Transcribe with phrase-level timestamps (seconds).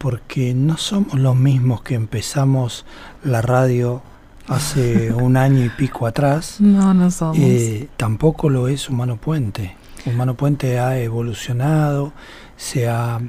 [0.00, 2.86] porque no somos los mismos que empezamos
[3.22, 4.00] la radio
[4.48, 6.56] hace un año y pico atrás.
[6.58, 7.36] No, no somos.
[7.36, 9.76] Eh, tampoco lo es Humano Puente.
[10.06, 12.14] Humano Puente ha evolucionado,
[12.56, 13.20] se ha,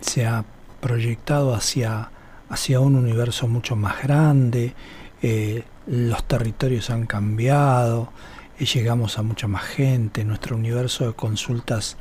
[0.00, 0.46] se ha
[0.80, 2.10] proyectado hacia,
[2.48, 4.74] hacia un universo mucho más grande,
[5.20, 8.10] eh, los territorios han cambiado,
[8.58, 11.98] eh, llegamos a mucha más gente, nuestro universo de consultas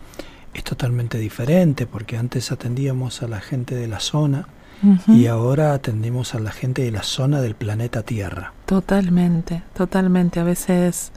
[0.54, 4.48] es totalmente diferente porque antes atendíamos a la gente de la zona
[5.08, 8.52] y ahora atendemos a la gente de la zona del planeta Tierra.
[8.66, 10.42] Totalmente, totalmente.
[10.42, 11.14] A veces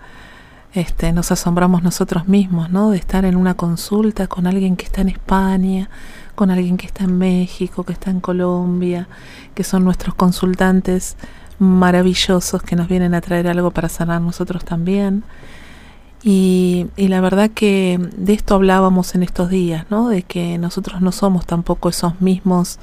[0.72, 2.90] este, nos asombramos nosotros mismos, ¿no?
[2.90, 5.90] De estar en una consulta con alguien que está en España,
[6.34, 9.08] con alguien que está en México, que está en Colombia,
[9.54, 11.16] que son nuestros consultantes
[11.58, 15.24] maravillosos que nos vienen a traer algo para sanar nosotros también.
[16.28, 20.08] Y, la verdad que de esto hablábamos en estos días, ¿no?
[20.08, 22.80] De que nosotros no somos tampoco esos mismos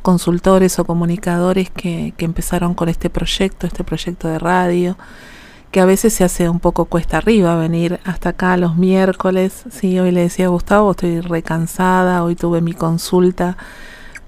[0.00, 4.96] consultores o comunicadores que, que empezaron con este proyecto, este proyecto de radio,
[5.72, 9.64] que a veces se hace un poco cuesta arriba venir hasta acá los miércoles.
[9.72, 13.56] Sí, hoy le decía a Gustavo, estoy recansada, hoy tuve mi consulta,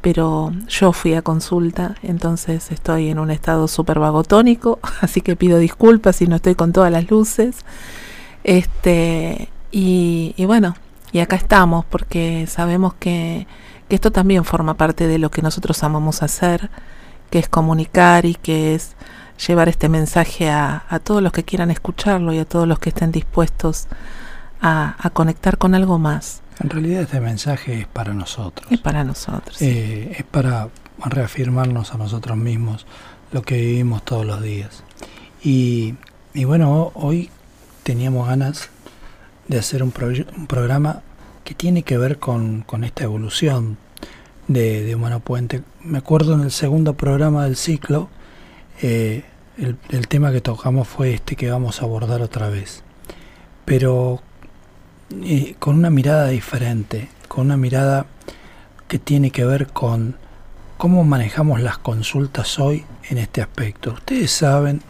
[0.01, 5.61] pero yo fui a consulta, entonces estoy en un estado súper vagotónico, así que pido
[5.61, 7.65] disculpas si no estoy con todas las luces.
[8.47, 10.77] Este, y, bueno,
[11.11, 13.49] y acá estamos porque sabemos que,
[13.89, 16.71] esto también forma parte de lo que nosotros amamos hacer,
[17.31, 18.95] que es comunicar y que es
[19.45, 23.11] llevar este mensaje a, todos los que quieran escucharlo y a todos los que estén
[23.11, 23.89] dispuestos
[24.61, 26.41] a, conectar con algo más.
[26.61, 28.71] En realidad este mensaje es para nosotros.
[28.71, 29.61] Es para nosotros.
[29.61, 30.69] Eh, es para
[31.05, 32.87] reafirmarnos a nosotros mismos
[33.33, 34.85] lo que vivimos todos los días.
[35.43, 35.97] Y,
[36.33, 37.29] y bueno, hoy
[37.87, 38.69] teníamos ganas
[39.47, 41.03] de hacer un, programa
[41.45, 43.79] que tiene que ver con, esta evolución
[44.49, 45.63] de, Humano Puente.
[45.85, 48.09] Me acuerdo en el segundo programa del ciclo,
[48.83, 49.23] eh,
[49.57, 52.83] el, tema que tocamos fue este que vamos a abordar otra vez,
[53.65, 54.21] pero
[55.23, 58.07] eh, con una mirada diferente, con una mirada
[58.89, 60.17] que tiene que ver con
[60.77, 63.93] cómo manejamos las consultas hoy en este aspecto.
[63.93, 64.83] Ustedes saben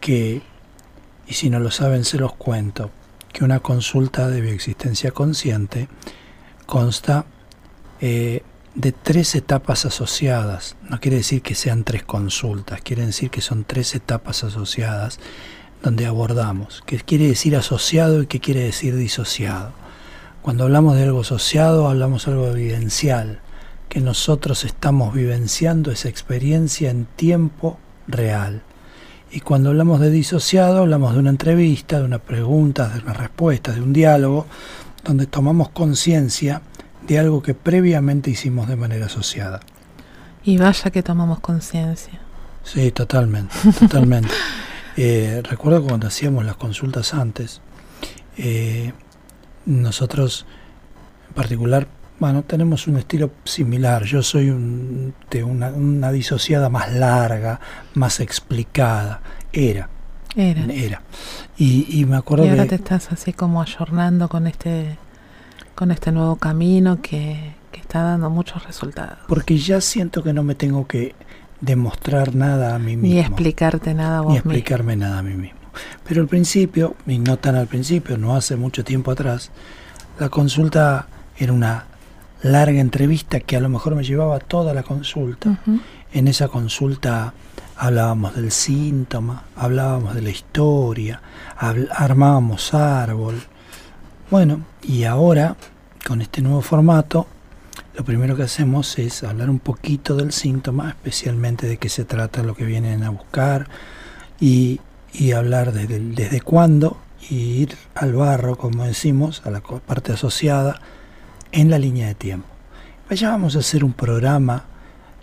[0.00, 0.53] que
[1.26, 2.90] y si no lo saben se los cuento,
[3.32, 5.88] que una consulta de bioexistencia consciente
[6.66, 7.26] consta
[8.00, 8.42] eh,
[8.74, 10.76] de tres etapas asociadas.
[10.88, 15.18] No quiere decir que sean tres consultas, quiere decir que son tres etapas asociadas
[15.82, 16.82] donde abordamos.
[16.86, 19.72] ¿Qué quiere decir asociado y qué quiere decir disociado?
[20.42, 23.40] Cuando hablamos de algo asociado, hablamos de algo evidencial,
[23.88, 28.62] que nosotros estamos vivenciando esa experiencia en tiempo real.
[29.34, 33.72] Y cuando hablamos de disociado, hablamos de una entrevista, de una pregunta, de una respuesta,
[33.72, 34.46] de un diálogo,
[35.02, 36.62] donde tomamos conciencia
[37.04, 39.58] de algo que previamente hicimos de manera asociada.
[40.44, 42.20] Y vaya que tomamos conciencia.
[42.62, 44.32] Sí, totalmente, totalmente.
[44.96, 47.60] Eh, recuerdo cuando hacíamos las consultas antes,
[48.38, 48.92] eh,
[49.66, 50.46] nosotros
[51.26, 51.88] en particular,
[52.24, 54.04] bueno, tenemos un estilo similar.
[54.04, 54.46] Yo soy
[55.30, 57.60] de una, disociada más larga,
[57.92, 59.20] más explicada.
[59.52, 59.90] Era.
[60.34, 60.64] Era.
[60.72, 61.02] Era.
[61.58, 64.96] Y, me acuerdo y ahora te estás así como ayornando con este,
[65.74, 69.18] con este nuevo camino que, que está dando muchos resultados.
[69.28, 71.14] Porque ya siento que no me tengo que
[71.60, 73.16] demostrar nada a mí mismo.
[73.16, 75.60] Ni explicarte nada a vos Ni explicarme nada a mí mismo.
[76.08, 79.50] Pero al principio, y no tan al principio, no hace mucho tiempo atrás,
[80.18, 81.06] la consulta
[81.36, 81.84] era una
[82.44, 85.58] larga entrevista que a lo mejor me llevaba toda la consulta.
[86.12, 87.32] En esa consulta
[87.76, 91.22] hablábamos del síntoma, hablábamos de la historia,
[91.56, 93.42] armábamos árbol.
[94.30, 95.56] Bueno, y ahora,
[96.06, 97.26] con este nuevo formato,
[97.96, 102.42] lo primero que hacemos es hablar un poquito del síntoma, especialmente de qué se trata,
[102.42, 103.68] lo que vienen a buscar
[104.38, 104.80] y,
[105.34, 106.98] hablar desde, desde cuándo
[107.30, 110.80] y ir al barro, como decimos, a la parte asociada
[111.54, 112.48] en la línea de tiempo.
[113.08, 114.64] Allá vamos a hacer un programa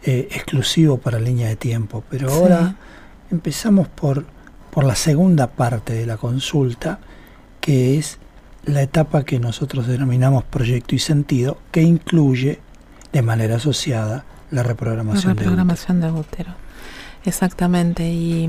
[0.04, 2.76] eh, exclusivo para línea de tiempo, pero ahora
[3.30, 4.26] empezamos por,
[4.72, 7.00] por la segunda parte de la consulta,
[7.60, 8.18] que es
[8.64, 12.60] la etapa que nosotros denominamos proyecto y sentido, que incluye
[13.12, 16.52] de manera asociada la reprogramación, la reprogramación de, útero.
[17.26, 18.48] Exactamente, y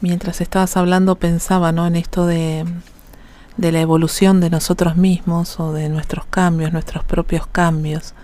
[0.00, 1.86] mientras estabas hablando pensaba ¿no?
[1.86, 2.64] en esto de,
[3.56, 8.14] de la evolución de nosotros mismos o de nuestros cambios, nuestros propios cambios,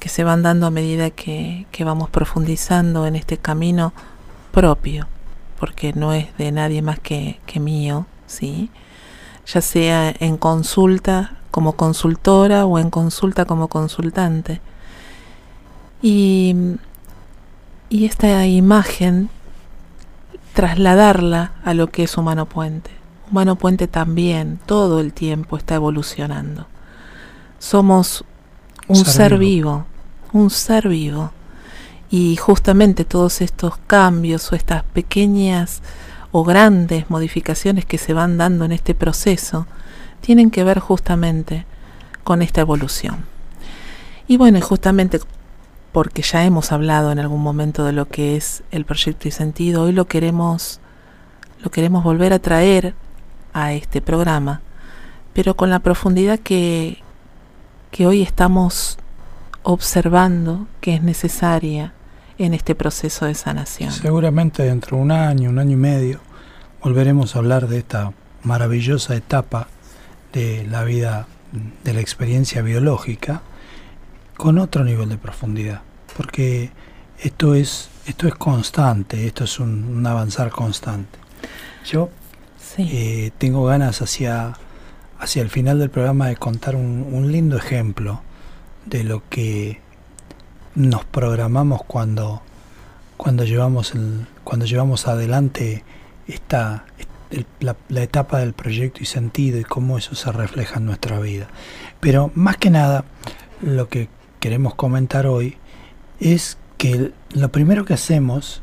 [0.00, 3.92] que se van dando a medida que, que vamos profundizando en este camino
[4.52, 5.08] propio,
[5.58, 8.70] porque no es de nadie más que, que mío, ¿sí?
[9.46, 14.60] ya sea en consulta como consultora o en consulta como consultante.
[16.02, 16.54] Y,
[17.88, 19.30] y esta imagen,
[20.52, 22.90] trasladarla a lo que es Humano Puente.
[23.30, 26.66] Humano Puente también todo el tiempo está evolucionando.
[27.58, 28.24] Somos
[28.88, 29.86] un ser, vivo,
[30.32, 31.32] un ser vivo.
[32.08, 35.82] Y justamente todos estos cambios o estas pequeñas
[36.30, 39.66] o grandes modificaciones que se van dando en este proceso
[40.20, 41.66] tienen que ver justamente
[42.22, 43.24] con esta evolución.
[44.28, 45.20] Y bueno, justamente
[45.92, 49.82] porque ya hemos hablado en algún momento de lo que es el proyecto y sentido,
[49.84, 50.80] hoy lo queremos
[51.62, 52.94] lo queremos volver a traer
[53.56, 54.60] a este programa,
[55.32, 57.02] pero con la profundidad que
[57.96, 58.98] que hoy estamos
[59.62, 61.94] observando que es necesaria
[62.36, 63.90] en este proceso de sanación.
[63.90, 66.20] Seguramente dentro de un año, un año y medio,
[66.82, 68.12] volveremos a hablar de esta
[68.42, 69.68] maravillosa etapa
[70.34, 71.26] de la vida,
[71.84, 73.40] de la experiencia biológica,
[74.36, 75.80] con otro nivel de profundidad,
[76.18, 76.70] porque
[77.22, 81.18] esto es, esto es constante, esto es un, avanzar constante.
[81.86, 82.10] Yo
[82.78, 84.54] eh, tengo ganas hacia,
[85.18, 88.20] hacia el final del programa de contar un, lindo ejemplo
[88.84, 89.80] de lo que
[90.74, 92.42] nos programamos cuando,
[93.16, 95.84] cuando, llevamos, el, cuando llevamos adelante
[96.26, 96.84] esta,
[97.60, 101.48] la, etapa del proyecto y sentido y cómo eso se refleja en nuestra vida.
[102.00, 103.06] Pero más que nada,
[103.62, 104.08] lo que
[104.38, 105.56] queremos comentar hoy
[106.20, 108.60] es que lo primero que hacemos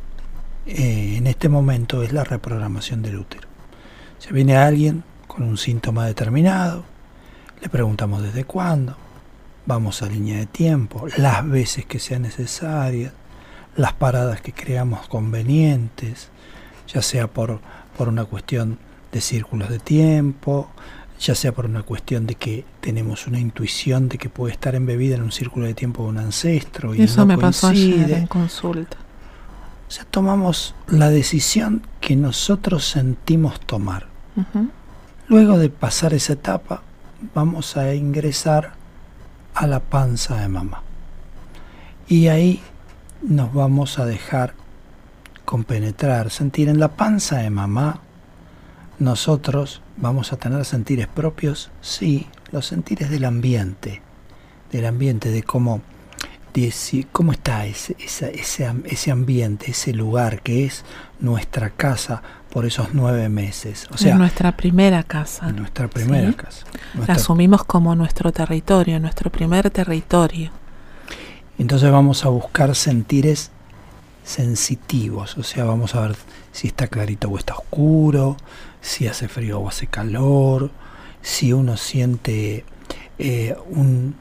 [0.67, 3.52] eh, en este momento es la reprogramación del útero.
[4.23, 6.85] Se viene alguien con un síntoma determinado,
[7.61, 8.95] le preguntamos desde cuándo,
[9.65, 13.11] vamos a línea de tiempo, las veces que sea necesaria,
[13.75, 16.29] las paradas que creamos convenientes,
[16.87, 17.59] ya sea por,
[17.97, 18.79] por una cuestión
[19.11, 20.69] de círculos de tiempo,
[21.19, 25.15] ya sea por una cuestión de que tenemos una intuición de que puede estar embebida
[25.15, 28.95] en un círculo de tiempo de un ancestro y eso me pasó ayer en consulta.
[29.89, 34.12] O sea, tomamos la decisión que nosotros sentimos tomar.
[35.27, 36.81] Luego de pasar esa etapa,
[37.33, 38.73] vamos a ingresar
[39.53, 40.81] a la panza de mamá.
[42.07, 42.61] Y ahí
[43.21, 44.53] nos vamos a dejar
[45.45, 47.99] compenetrar, sentir en la panza de mamá.
[48.99, 54.01] Nosotros vamos a tener sentires propios, sí, los sentires del ambiente,
[54.71, 55.81] del ambiente, de cómo,
[57.11, 58.31] cómo está ese, ese,
[58.85, 60.85] ese, ambiente, ese lugar que es
[61.19, 63.87] nuestra casa por esos nueve meses.
[63.91, 65.51] O sea, nuestra primera casa.
[65.51, 66.65] Nuestra primera casa.
[67.07, 70.51] La asumimos como nuestro territorio, nuestro primer territorio.
[71.57, 73.49] Entonces vamos a buscar sentires
[74.23, 76.15] sensitivos, o sea, vamos a ver
[76.51, 78.37] si está clarito o está oscuro,
[78.79, 80.71] si hace frío o hace calor,
[81.21, 82.63] si uno siente
[83.17, 84.15] eh, un...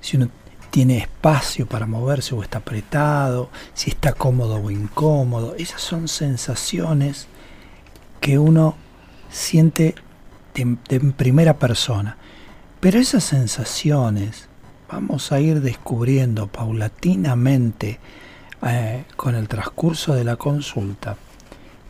[0.00, 0.28] si uno
[0.72, 5.54] tiene espacio para moverse o está apretado, si está cómodo o incómodo.
[5.58, 7.28] Esas son sensaciones
[8.20, 8.74] que uno
[9.30, 9.94] siente
[10.54, 12.16] en primera persona.
[12.80, 14.48] Pero esas sensaciones
[14.90, 18.00] vamos a ir descubriendo paulatinamente
[18.66, 21.16] eh, con el transcurso de la consulta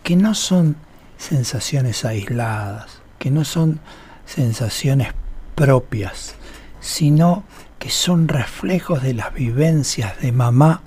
[0.02, 0.74] que no son
[1.18, 3.78] sensaciones aisladas, que no son
[4.26, 5.14] sensaciones
[5.54, 6.34] propias,
[6.80, 7.44] sino
[7.82, 10.82] que son reflejos de las vivencias de mamá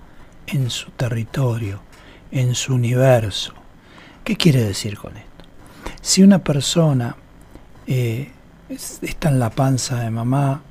[0.48, 1.82] en su territorio,
[2.32, 3.54] en su universo.
[4.24, 5.44] ¿Qué quiere decir con esto?
[6.00, 7.18] Si una persona
[7.86, 8.32] eh,
[8.70, 10.62] está en la panza de mamá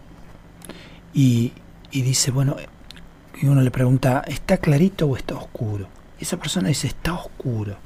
[1.13, 1.53] y,
[1.93, 2.57] dice, bueno,
[3.43, 5.89] y uno le pregunta, ¿está clarito o está oscuro?
[6.19, 7.77] esa persona dice, está oscuro.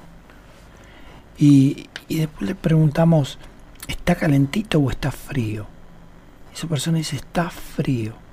[1.37, 3.41] Y, y después le preguntamos,
[3.89, 5.67] ¿está calentito o está frío?
[6.55, 8.28] Esa persona dice, está frío.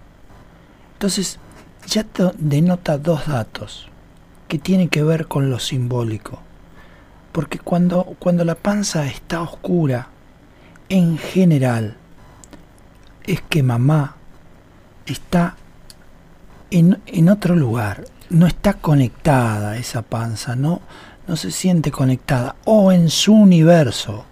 [0.95, 1.39] Entonces,
[1.87, 2.05] ya
[2.37, 3.89] denota dos datos
[4.47, 6.39] que tienen que ver con lo simbólico.
[7.31, 10.07] Porque cuando, cuando la panza está oscura,
[10.87, 11.97] en general,
[13.25, 14.15] es que mamá
[15.05, 15.55] está
[16.71, 20.81] en, en otro lugar, no está conectada esa panza, no,
[21.27, 24.25] no se siente conectada, o en su universo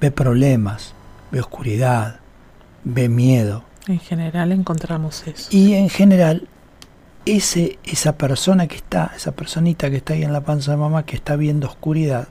[0.00, 0.92] ve problemas,
[1.30, 2.20] ve oscuridad,
[2.84, 3.64] ve miedo.
[3.86, 5.48] En general encontramos eso.
[5.50, 6.48] Y en general,
[7.24, 11.04] ese, esa persona que está, esa personita que está ahí en la panza de mamá,
[11.04, 12.26] que está viendo oscuridad,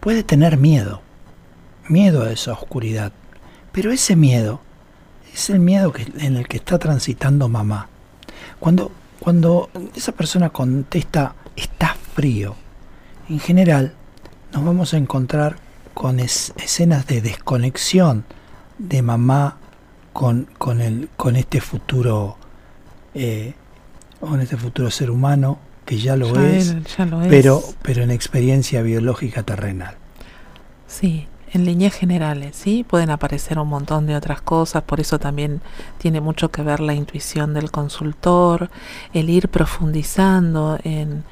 [0.00, 1.00] puede tener miedo,
[1.88, 3.12] miedo a esa oscuridad.
[3.72, 4.60] Pero ese miedo
[5.32, 7.88] es el miedo que, en el que está transitando mamá.
[8.60, 12.56] Cuando, cuando esa persona contesta, está frío,
[13.30, 13.94] en general
[14.52, 15.56] nos vamos a encontrar
[15.94, 18.24] con escenas de desconexión
[18.78, 19.56] de mamá
[20.16, 22.38] con, con, el, con este futuro
[23.14, 23.52] eh,
[24.18, 26.74] con este futuro ser humano que ya lo, es,
[27.28, 29.94] pero pero en experiencia biológica terrenal.
[30.86, 32.82] Sí, en líneas generales, ¿sí?
[32.82, 35.60] Pueden aparecer un montón de otras cosas, por eso también
[35.98, 38.70] tiene mucho que ver la intuición del consultor,
[39.12, 41.24] el ir profundizando en,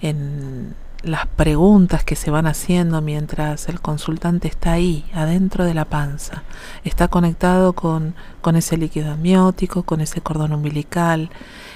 [0.00, 5.84] en las preguntas que se van haciendo mientras el consultante está ahí, adentro de la
[5.84, 6.42] panza,
[6.84, 11.30] está conectado con, con ese líquido amniótico, con ese cordón umbilical,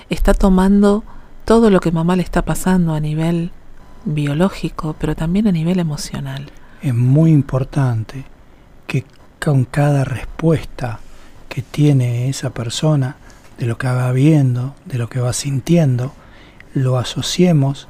[0.08, 1.04] está tomando
[1.44, 3.52] todo lo que mamá le está pasando a nivel
[4.04, 6.50] biológico, pero también a nivel emocional.
[6.82, 8.24] Es muy importante
[8.86, 9.04] que
[9.42, 11.00] con cada respuesta
[11.48, 13.16] que tiene esa persona,
[13.58, 16.12] de lo que va viendo, de lo que va sintiendo,
[16.72, 17.88] lo asociemos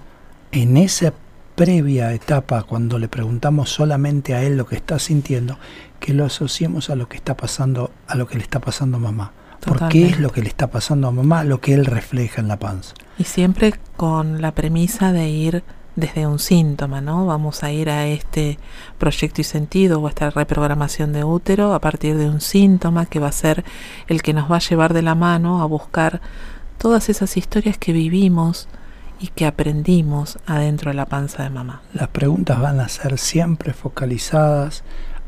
[0.52, 1.12] en esa
[1.54, 5.58] previa etapa, cuando le preguntamos solamente a él lo que está sintiendo,
[5.98, 9.00] que lo asociemos a lo que está pasando, a lo que le está pasando a
[9.00, 9.32] mamá.
[9.60, 12.40] Porque ¿Por qué es lo que le está pasando a mamá lo que él refleja
[12.40, 12.94] en la panza?
[13.18, 15.62] Y siempre con la premisa de ir
[15.96, 17.26] desde un síntoma, ¿no?
[17.26, 18.58] Vamos a ir a este
[18.98, 23.18] proyecto y sentido o a esta reprogramación de útero a partir de un síntoma que
[23.18, 23.64] va a ser
[24.06, 26.22] el que nos va a llevar de la mano a buscar
[26.78, 28.66] todas esas historias que vivimos
[29.20, 31.82] y que aprendimos adentro de la panza de mamá.
[31.92, 34.82] Las preguntas van a ser siempre focalizadas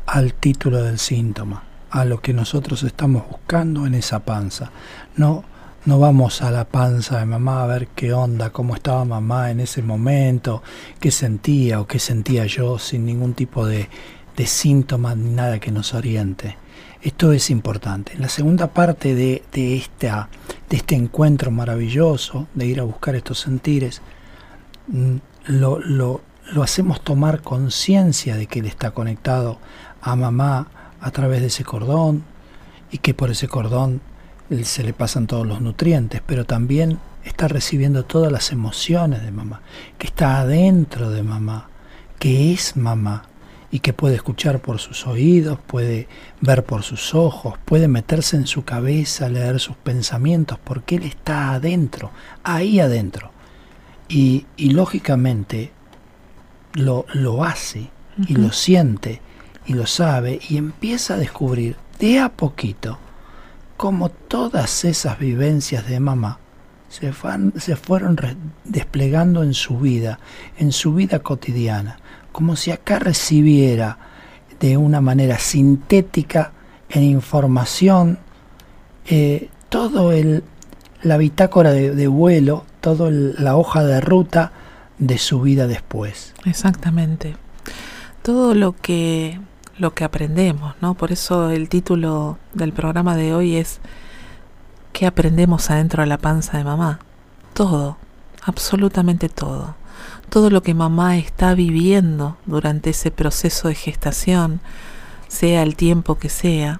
[0.05, 4.71] al título del síntoma, a lo que nosotros estamos buscando en esa panza.
[5.15, 5.43] No,
[5.85, 9.59] no vamos a la panza de mamá a ver qué onda, cómo estaba mamá en
[9.59, 10.63] ese momento,
[10.99, 13.89] qué sentía o qué sentía yo, sin ningún tipo de,
[14.35, 16.57] de síntoma ni nada que nos oriente.
[17.03, 18.13] Esto es importante.
[18.13, 20.29] En la segunda parte de, de, esta,
[20.69, 24.01] de este encuentro maravilloso, de ir a buscar estos sentires,
[24.87, 25.17] mm,
[25.47, 26.21] lo, lo,
[26.53, 29.59] lo hacemos tomar conciencia de que él está conectado
[30.01, 30.67] a mamá
[31.01, 32.23] a través de ese cordón
[32.89, 33.99] y que por ese cordón
[34.63, 39.61] se le pasan todos los nutrientes, pero también está recibiendo todas las emociones de mamá,
[39.97, 41.67] que está adentro de mamá,
[42.17, 43.25] que es mamá,
[43.73, 46.07] y que puede escuchar por sus oídos, puede
[46.41, 51.53] ver por sus ojos, puede meterse en su cabeza, leer sus pensamientos, porque Él está
[51.53, 52.11] adentro,
[52.43, 53.31] ahí adentro.
[54.07, 55.71] Y, lógicamente
[56.73, 57.89] lo, lo hace
[58.27, 59.21] y lo siente
[59.65, 62.99] y lo sabe y empieza a descubrir de a poquito
[63.75, 66.37] cómo todas esas vivencias de mamá
[66.89, 67.11] se,
[67.57, 68.19] se fueron
[68.65, 70.19] desplegando en su vida,
[70.59, 71.97] en su vida cotidiana
[72.33, 73.97] como si acá recibiera
[74.59, 76.51] de una manera sintética
[76.89, 78.19] en información
[79.05, 80.43] eh, todo el
[81.01, 84.53] la bitácora de, vuelo, toda la hoja de ruta
[84.99, 86.33] de su vida después.
[86.45, 87.35] Exactamente.
[88.21, 89.39] Todo lo que
[89.77, 90.93] lo que aprendemos, ¿no?
[90.93, 93.81] Por eso el título del programa de hoy es
[94.93, 96.99] ¿Qué aprendemos adentro de la panza de mamá?
[97.53, 97.97] Todo,
[98.43, 99.75] absolutamente todo
[100.29, 104.61] todo lo que mamá está viviendo durante ese proceso de gestación,
[105.27, 106.79] sea el tiempo que sea,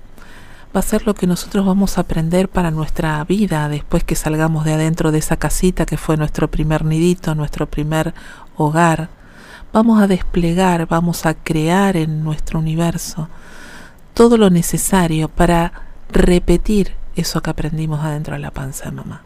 [0.75, 4.65] va a ser lo que nosotros vamos a aprender para nuestra vida después que salgamos
[4.65, 8.13] de adentro de esa casita que fue nuestro primer nidito, nuestro primer
[8.57, 9.09] hogar.
[9.71, 13.29] Vamos a desplegar, vamos a crear en nuestro universo
[14.13, 15.73] todo lo necesario para
[16.11, 19.21] repetir eso que aprendimos adentro de la panza de mamá.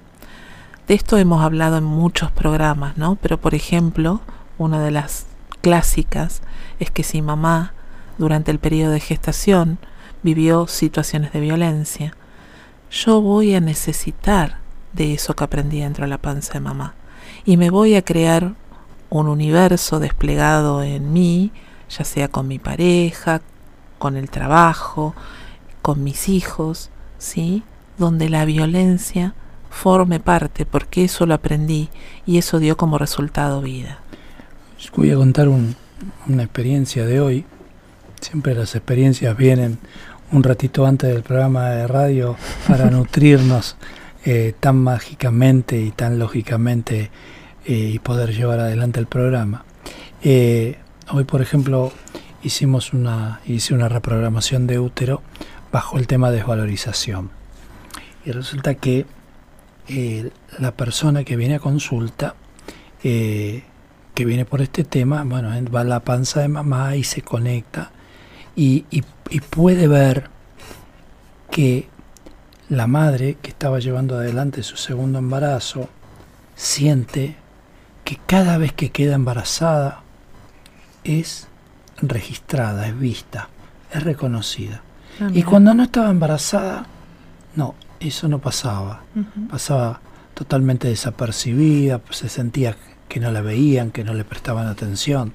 [0.87, 3.17] De esto hemos hablado en muchos programas, ¿no?
[3.17, 4.21] Pero por ejemplo,
[4.57, 5.25] una de las
[5.59, 6.41] clásicas
[6.79, 7.73] es que si mamá
[8.17, 9.79] durante el periodo de gestación
[10.23, 12.13] vivió situaciones de violencia,
[12.89, 14.59] yo voy a necesitar
[14.93, 16.93] de eso que aprendí dentro de la panza de mamá
[17.43, 18.53] y me voy a crear
[19.09, 21.51] un universo desplegado en mí,
[21.89, 23.41] ya sea con mi pareja,
[23.99, 25.13] con el trabajo,
[25.81, 27.63] con mis hijos, ¿sí?
[27.97, 29.33] Donde la violencia
[29.77, 31.89] forme parte, porque eso lo aprendí
[32.25, 33.99] y eso dio como resultado vida.
[34.95, 37.45] Voy a contar una experiencia de hoy.
[38.19, 39.77] Siempre las experiencias vienen
[40.31, 42.35] un ratito antes del programa de radio
[42.67, 43.77] para nutrirnos
[44.25, 47.11] eh, tan mágicamente y tan lógicamente
[47.65, 49.63] eh, y poder llevar adelante el programa.
[50.23, 50.77] Eh,
[51.11, 51.93] hoy, por ejemplo,
[52.43, 55.21] hicimos una, hice una reprogramación de útero
[55.71, 57.29] bajo el tema desvalorización.
[58.25, 59.05] Y resulta que
[59.87, 62.35] eh, la persona que viene a consulta,
[63.03, 63.63] eh,
[64.13, 67.91] que viene por este tema, bueno, va a la panza de mamá y se conecta
[68.55, 70.29] y, y puede ver
[71.51, 71.87] que
[72.69, 75.89] la madre que estaba llevando adelante su segundo embarazo
[76.55, 77.35] siente
[78.03, 80.01] que cada vez que queda embarazada
[81.03, 81.47] es
[82.01, 83.49] registrada, es vista,
[83.91, 84.81] es reconocida.
[85.19, 86.85] Ah, y cuando no estaba embarazada,
[87.55, 89.03] no, eso no pasaba.
[89.49, 90.01] Pasaba
[90.33, 92.75] totalmente desapercibida, pues se sentía
[93.07, 95.33] que no la veían, que no le prestaban atención.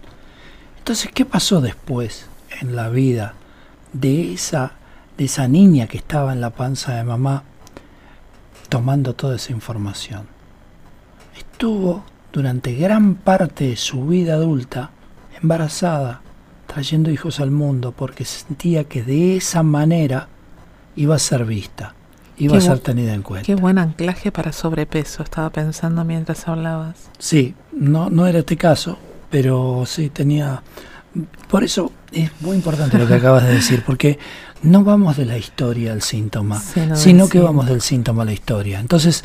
[0.79, 2.27] Entonces, ¿qué pasó después
[2.61, 3.35] en la vida
[3.93, 4.73] de esa,
[5.17, 7.45] de esa niña que estaba en la panza de mamá
[8.69, 10.27] tomando toda esa información?
[11.37, 14.91] Estuvo durante gran parte de su vida adulta
[15.41, 16.21] embarazada,
[16.67, 20.29] trayendo hijos al mundo porque sentía que de esa manera
[20.97, 21.95] iba a ser vista,
[22.45, 23.47] iba a ser tenida en cuenta.
[23.47, 26.97] Qué buen anclaje para sobrepeso, estaba pensando mientras hablabas.
[27.19, 28.99] Sí, no, no era este caso,
[29.31, 30.63] pero sí tenía...
[31.49, 34.19] Por eso es muy importante lo que acabas de decir, porque
[34.63, 36.63] no vamos de la historia al síntoma,
[36.95, 38.81] sino que vamos del síntoma a la historia.
[38.81, 39.25] Entonces,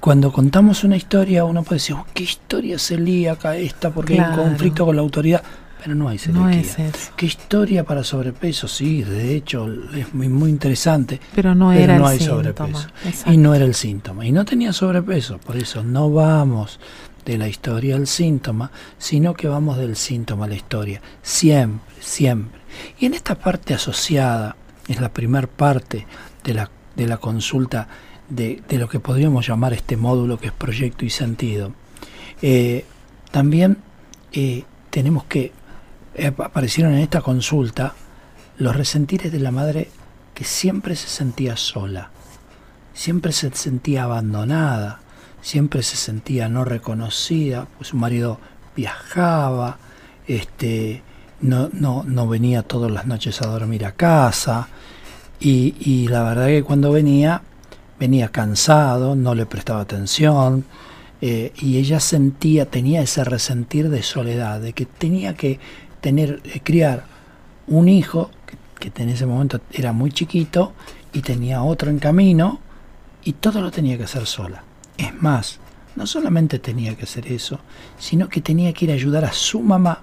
[0.00, 3.90] cuando contamos una historia, uno puede decir, oh, ¿qué historia celíaca esta?
[3.90, 5.42] Porque hay un conflicto con la autoridad.
[5.82, 6.90] Pero no hay celiaquía.
[7.16, 8.68] ¿Qué historia para sobrepeso?
[8.68, 11.20] Sí, de hecho es muy, muy interesante.
[11.34, 12.88] Pero no era no hay sobrepeso.
[13.26, 14.24] Y no era el síntoma.
[14.24, 15.38] Y no tenía sobrepeso.
[15.38, 16.78] Por eso no vamos
[17.24, 21.00] de la historia al síntoma, sino que vamos del síntoma a la historia.
[21.22, 22.60] Siempre, siempre.
[22.98, 24.56] Y en esta parte asociada,
[24.88, 26.06] es la primera parte
[26.44, 27.88] de la, de la consulta
[28.28, 31.72] de, de, lo que podríamos llamar este módulo que es proyecto y sentido,
[32.40, 32.84] eh,
[33.30, 33.78] también
[34.32, 35.52] eh, tenemos que
[36.38, 37.94] aparecieron en esta consulta
[38.58, 39.88] los resentires de la madre
[40.34, 42.10] que siempre se sentía sola,
[42.94, 45.00] siempre se sentía abandonada,
[45.40, 48.38] siempre se sentía no reconocida, pues su marido
[48.76, 49.78] viajaba,
[50.26, 51.02] este,
[51.40, 54.68] no, no, no venía todas las noches a dormir a casa,
[55.40, 57.42] y, y la verdad que cuando venía,
[57.98, 60.64] venía cansado, no le prestaba atención,
[61.20, 65.60] eh, y ella sentía, tenía ese resentir de soledad, de que tenía que
[66.02, 67.04] tener, eh, criar
[67.68, 68.30] un hijo
[68.78, 70.74] que, en ese momento era muy chiquito
[71.12, 72.60] y tenía otro en camino
[73.22, 74.64] y todo lo tenía que hacer sola.
[74.98, 75.60] Es más,
[75.94, 77.60] no solamente tenía que hacer eso,
[77.98, 80.02] sino que tenía que ir a ayudar a su mamá,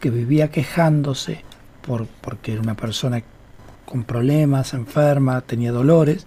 [0.00, 1.44] que vivía quejándose
[1.80, 3.22] por, porque era una persona
[3.84, 6.26] con problemas, enferma, tenía dolores,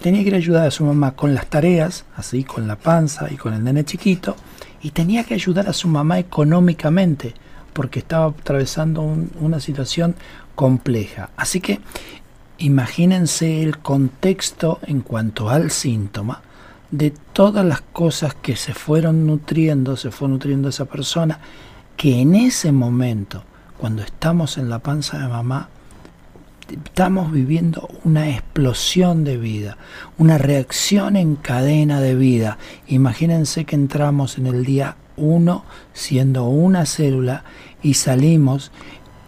[0.00, 3.28] tenía que ir a ayudar a su mamá con las tareas, así con la panza
[3.30, 4.36] y con el nene chiquito,
[4.82, 7.34] y tenía que ayudar a su mamá económicamente,
[7.74, 10.14] porque estaba atravesando una situación
[10.54, 11.30] compleja.
[11.36, 11.80] Así que
[12.56, 16.40] imagínense el contexto en cuanto al síntoma
[16.90, 21.40] de todas las cosas que se fueron nutriendo, se fue nutriendo esa persona,
[21.96, 23.42] que en ese momento,
[23.78, 25.68] cuando estamos en la panza de mamá,
[26.70, 29.76] estamos viviendo una explosión de vida,
[30.18, 32.58] una reacción en cadena de vida.
[32.86, 37.44] Imagínense que entramos en el día uno siendo una célula
[37.82, 38.72] y salimos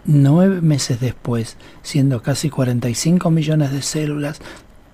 [0.05, 4.39] nueve meses después siendo casi 45 millones de células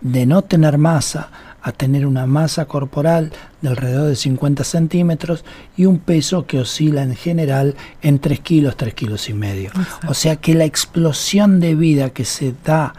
[0.01, 1.29] de no tener masa
[1.63, 5.45] a tener una masa corporal de alrededor de 50 centímetros
[5.77, 9.71] y un peso que oscila en general en 3 kilos, 3 kilos y medio.
[10.07, 12.93] O sea que la explosión de vida que se da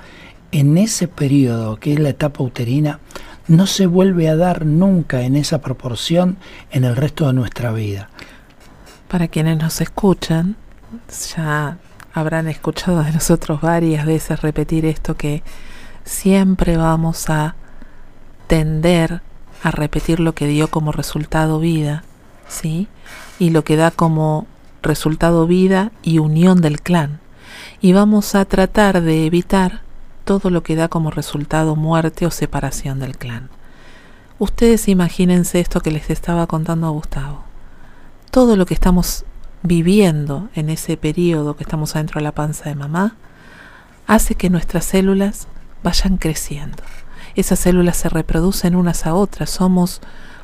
[0.51, 3.01] en ese periodo, que es la etapa uterina,
[3.47, 6.37] no se vuelve a dar nunca en esa proporción
[6.71, 8.09] en el resto de nuestra vida.
[9.09, 10.57] Para quienes nos escuchan,
[11.37, 11.79] ya
[12.13, 15.43] habrán escuchado de nosotros varias veces repetir esto que
[16.05, 17.55] siempre vamos a
[18.47, 19.23] tender
[19.63, 22.05] a repetir lo que dio como resultado vida,
[22.49, 22.87] ¿sí?
[23.39, 24.47] Y lo que da como
[24.83, 27.21] resultado vida y unión del clan.
[27.81, 29.84] Y vamos a tratar de evitar
[30.25, 33.51] todo lo que da como resultado muerte o separación del clan.
[34.39, 37.45] Ustedes imagínense esto que les estaba contando a Gustavo.
[38.31, 39.25] Todo lo que estamos
[39.63, 43.17] viviendo en ese periodo que estamos adentro de la panza de mamá
[44.07, 45.47] hace que nuestras células
[45.83, 46.83] vayan creciendo.
[47.35, 49.51] Esas células se reproducen unas a otras.
[49.51, 50.01] Somos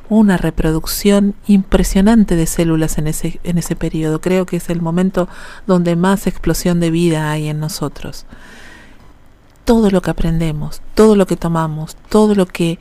[0.08, 4.20] una reproducción impresionante de células en ese, en ese periodo.
[4.20, 5.28] Creo que es el momento
[5.66, 8.26] donde más explosión de vida hay en nosotros.
[9.70, 12.80] Todo lo que aprendemos, todo lo que tomamos, todo lo que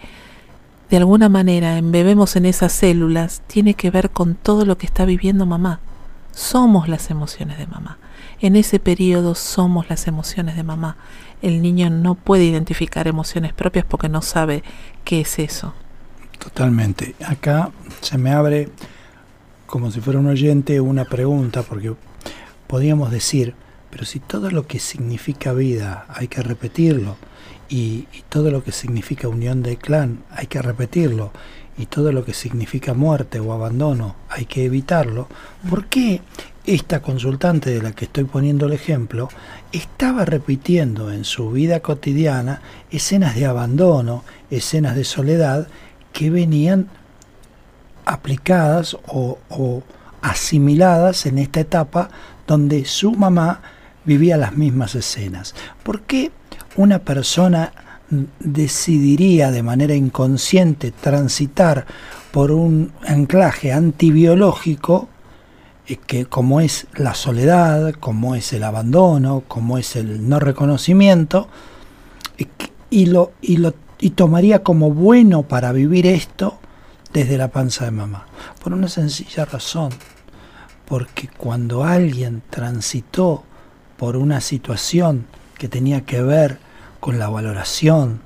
[0.89, 5.06] de alguna manera embebemos en esas células tiene que ver con todo lo que está
[5.06, 5.82] viviendo mamá.
[6.32, 7.99] Somos las emociones de mamá.
[8.41, 10.97] En ese periodo somos las emociones de mamá
[11.41, 14.63] el niño no puede identificar emociones propias porque no sabe
[15.04, 15.73] qué es eso.
[16.38, 17.15] Totalmente.
[17.25, 17.71] Acá
[18.02, 18.69] se me abre,
[19.65, 21.93] como si fuera un oyente, una pregunta, porque
[22.67, 23.56] podríamos decir,
[23.89, 27.17] pero si todo lo que significa vida hay que repetirlo,
[27.69, 31.32] y, todo lo que significa unión de clan hay que repetirlo,
[31.78, 35.28] y todo lo que significa muerte o abandono hay que evitarlo,
[35.69, 36.21] ¿por qué
[36.65, 39.30] esta consultante de la que estoy poniendo el ejemplo
[39.71, 45.67] estaba repitiendo en su vida cotidiana escenas de abandono, escenas de soledad
[46.13, 46.89] que venían
[48.06, 49.84] aplicadas o,
[50.21, 52.10] asimiladas en esta etapa
[52.45, 53.62] donde su mamá
[54.06, 55.56] vivía las mismas escenas.
[55.84, 56.32] ¿Por qué
[56.76, 57.74] una persona
[58.40, 61.86] decidiría de manera inconsciente transitar
[62.32, 65.10] por un anclaje antibiológico
[66.06, 71.50] que como es la soledad, como es el abandono, como es el no reconocimiento,
[72.92, 76.58] y lo, y lo y tomaría como bueno para vivir esto
[77.12, 78.26] desde la panza de mamá.
[78.64, 79.92] Por una sencilla razón,
[80.86, 83.44] porque cuando alguien transitó
[84.00, 86.58] por una situación que tenía que ver
[87.02, 88.22] con la valoración,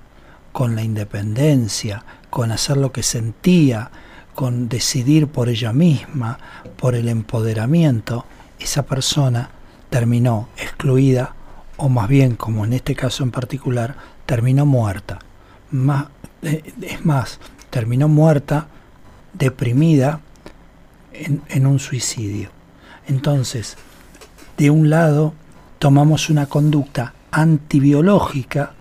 [0.52, 3.90] con la independencia, con hacer lo que sentía,
[4.36, 6.38] con decidir por ella misma,
[6.78, 8.24] por el empoderamiento,
[8.60, 9.50] esa persona
[9.90, 11.34] terminó excluida
[11.78, 13.96] o más bien, como en este caso en particular,
[14.28, 15.18] terminó muerta.
[15.72, 16.06] Más,
[16.44, 17.40] eh, es más,
[17.72, 18.68] terminó muerta,
[19.34, 20.20] deprimida,
[21.14, 22.50] en, en un suicidio.
[23.08, 23.76] Entonces,
[24.58, 25.34] de un lado,
[25.84, 28.72] tomamos una conducta antibiológica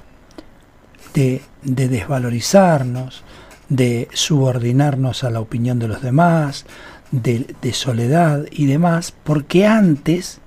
[1.14, 3.24] de, de desvalorizarnos,
[3.68, 6.64] de subordinarnos a la opinión de los demás,
[7.10, 10.38] de, soledad y demás, porque antes,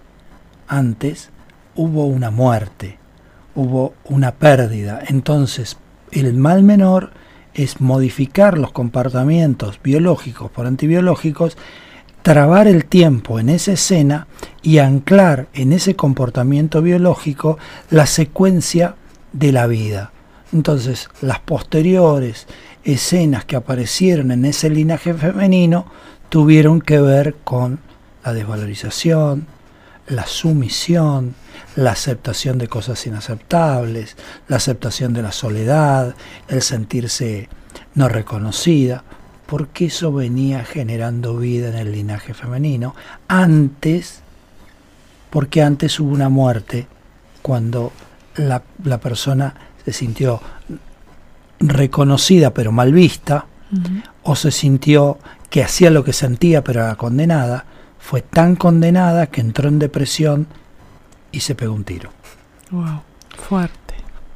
[0.70, 1.30] antes
[1.76, 3.00] hubo una muerte,
[3.54, 5.02] hubo una pérdida.
[5.10, 5.76] Entonces,
[6.14, 7.12] el mal menor
[7.54, 11.58] es modificar los comportamientos biológicos por antibiológicos,
[12.26, 14.26] trabar el tiempo en esa escena
[14.64, 17.60] y anclar en ese comportamiento biológico
[17.92, 18.96] la secuencia
[19.32, 20.12] de la vida.
[20.52, 22.48] Entonces, las posteriores
[22.84, 25.86] escenas que aparecieron en ese linaje femenino
[26.30, 27.78] tuvieron que ver con
[28.24, 29.46] la desvalorización,
[30.08, 31.36] la sumisión,
[31.76, 36.16] la aceptación de cosas inaceptables, la aceptación de la soledad,
[36.48, 37.50] el sentirse
[37.94, 39.04] no reconocida,
[39.46, 42.96] porque eso venía generando vida en el linaje femenino
[43.28, 44.22] antes,
[45.30, 46.88] porque antes hubo una muerte
[47.42, 47.92] cuando
[48.36, 49.54] la, la persona
[49.84, 50.42] se sintió
[51.60, 53.46] reconocida pero mal vista,
[54.24, 55.18] o se sintió
[55.50, 57.66] que hacía lo que sentía pero era condenada,
[58.00, 60.48] fue tan condenada que entró en depresión
[61.32, 62.12] y se pegó un tiro.
[62.72, 63.02] Wow,
[63.36, 63.85] fuerte.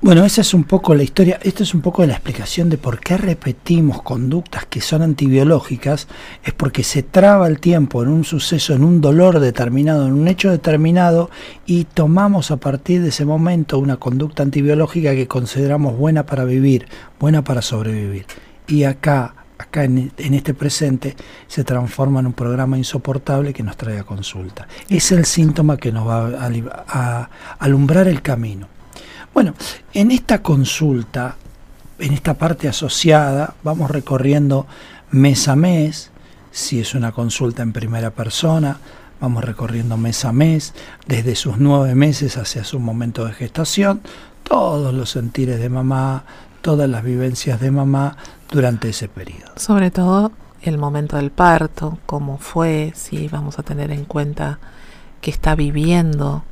[0.02, 3.02] Bueno, esa es un poco la historia, esto es un poco la explicación de por
[3.02, 6.08] qué repetimos conductas que son antibiológicas,
[6.42, 10.30] es porque se traba el tiempo en un suceso, en un dolor determinado, en un
[10.30, 11.30] hecho determinado,
[11.66, 16.88] y tomamos a partir de ese momento una conducta antibiológica que consideramos buena para vivir,
[17.20, 18.26] buena para sobrevivir.
[18.68, 24.00] Y acá, acá en, este presente, se transforma en un programa insoportable que nos trae
[24.00, 24.66] a consulta.
[24.88, 26.30] Es el síntoma que nos va
[26.88, 28.79] a alumbrar el camino.
[29.34, 29.54] Bueno,
[29.94, 31.36] en esta consulta
[32.00, 34.66] en esta parte asociada vamos recorriendo
[35.12, 36.12] mes a mes,
[36.52, 38.80] si es una consulta en primera persona,
[39.20, 40.74] vamos recorriendo mes a mes,
[41.06, 44.02] desde sus nueve meses hacia su momento de gestación,
[44.44, 46.24] todos los sentires de mamá,
[46.62, 48.18] todas las vivencias de mamá
[48.50, 49.52] durante ese periodo.
[49.58, 54.60] Sobre todo el momento del parto, cómo fue, si vamos a tener en cuenta
[55.22, 56.44] que está viviendo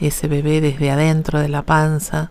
[0.00, 2.30] ese bebé desde adentro de la panza,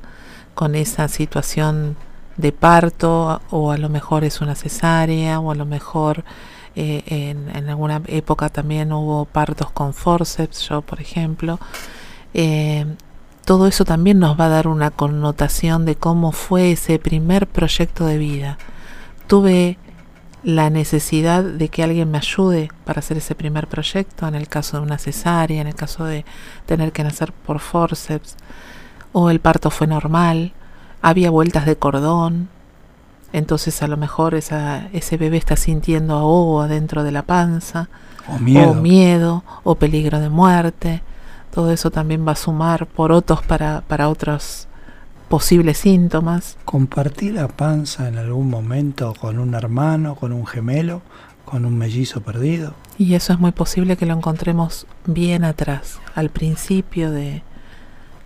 [0.53, 1.97] con esa situación
[2.37, 6.23] de parto, o a lo mejor es una cesárea, o a lo mejor
[6.75, 11.59] eh, en, alguna época también hubo partos con forceps, yo por ejemplo.
[12.33, 12.85] Eh,
[13.45, 18.05] todo eso también nos va a dar una connotación de cómo fue ese primer proyecto
[18.05, 18.57] de vida.
[19.27, 19.77] Tuve
[20.45, 24.77] la necesidad de que alguien me ayude para hacer ese primer proyecto, en el caso
[24.77, 26.23] de una cesárea, en el caso de
[26.67, 28.35] tener que nacer por forceps,
[29.11, 30.53] o el parto fue normal,
[31.01, 32.49] había vueltas de cordón,
[33.33, 37.89] entonces a lo mejor esa, ese bebé está sintiendo ahogo adentro de la panza,
[38.27, 38.69] o miedo.
[38.69, 41.01] o miedo, o peligro de muerte,
[41.51, 44.67] todo eso también va a sumar por otros para, para otros
[45.27, 46.57] posibles síntomas.
[46.65, 51.01] Compartí la panza en algún momento con un hermano, con un gemelo,
[51.43, 52.73] con un mellizo perdido.
[52.97, 57.43] Y eso es muy posible que lo encontremos bien atrás, al principio de,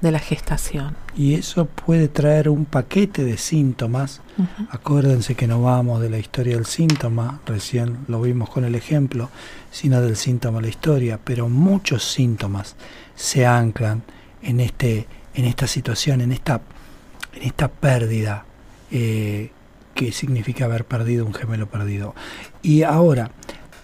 [0.02, 0.96] de la gestación.
[1.16, 4.22] Y eso puede traer un paquete de síntomas.
[4.70, 9.30] Acuérdense que no vamos de la historia del síntoma, recién lo vimos con el ejemplo,
[9.72, 12.76] sino del síntoma a la historia, pero muchos síntomas
[13.16, 14.04] se anclan
[14.42, 16.62] en este en esta situación, en esta
[17.34, 18.46] en esta pérdida
[18.92, 19.52] eh,
[19.94, 22.16] que significa haber perdido un gemelo perdido.
[22.62, 23.32] Y ahora,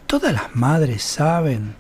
[0.07, 1.75] todas las madres saben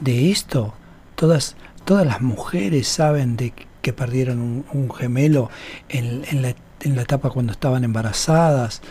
[0.00, 0.74] de esto,
[1.14, 3.52] todas, todas las mujeres saben de
[3.82, 5.50] que perdieron un, gemelo
[5.88, 8.82] en, en, la, en la etapa cuando estaban embarazadas.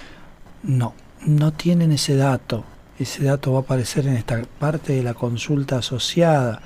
[0.63, 0.93] No,
[1.25, 2.63] no tienen ese dato.
[2.97, 6.61] Ese dato va a aparecer en esta parte de la consulta asociada.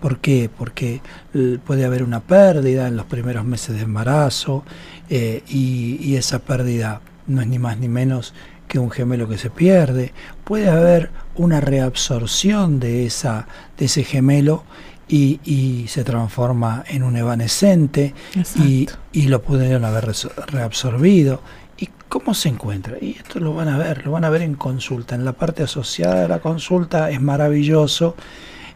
[0.00, 0.50] ¿Por qué?
[0.56, 1.00] Porque
[1.34, 4.64] eh, puede haber una pérdida en los primeros meses de embarazo
[5.10, 8.34] eh, y, esa pérdida no es ni más ni menos
[8.66, 10.12] que un gemelo que se pierde.
[10.44, 13.46] Puede haber una reabsorción de, esa,
[13.78, 14.64] de ese gemelo
[15.08, 18.14] y, se transforma en un evanescente
[18.56, 20.12] y, y, lo pudieron haber
[20.48, 21.40] reabsorbido.
[21.78, 22.96] ¿Y cómo se encuentra?
[23.00, 25.14] Y esto lo van a ver, lo van a ver en consulta.
[25.14, 28.16] En la parte asociada de la consulta es maravilloso.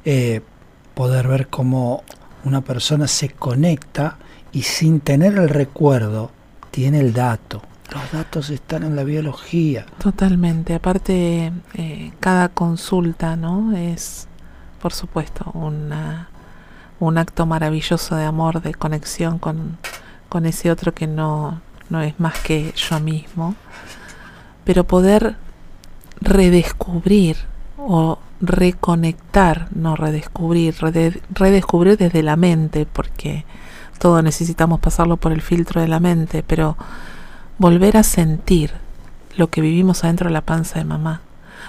[0.04, 0.40] Eh,
[0.94, 2.02] poder ver cómo
[2.44, 4.18] una persona se conecta
[4.52, 6.30] y sin tener el recuerdo
[6.70, 7.62] tiene el dato.
[7.92, 9.84] Los datos están en la biología.
[9.98, 10.74] Totalmente.
[10.74, 13.76] Aparte, eh, cada consulta, ¿no?
[13.76, 14.28] Es,
[14.80, 16.28] por supuesto, una,
[17.00, 19.76] un acto maravilloso de amor, de conexión con,
[20.30, 21.60] con ese otro que no,
[21.90, 23.54] no es más que yo mismo.
[24.64, 25.36] Pero poder
[26.20, 27.36] redescubrir
[27.76, 30.76] o reconectar, no redescubrir,
[31.30, 33.44] redescubrir desde la mente, porque
[34.02, 36.76] todo necesitamos pasarlo por el filtro de la mente, pero
[37.58, 38.72] volver a sentir
[39.36, 41.20] lo que vivimos adentro de la panza de mamá,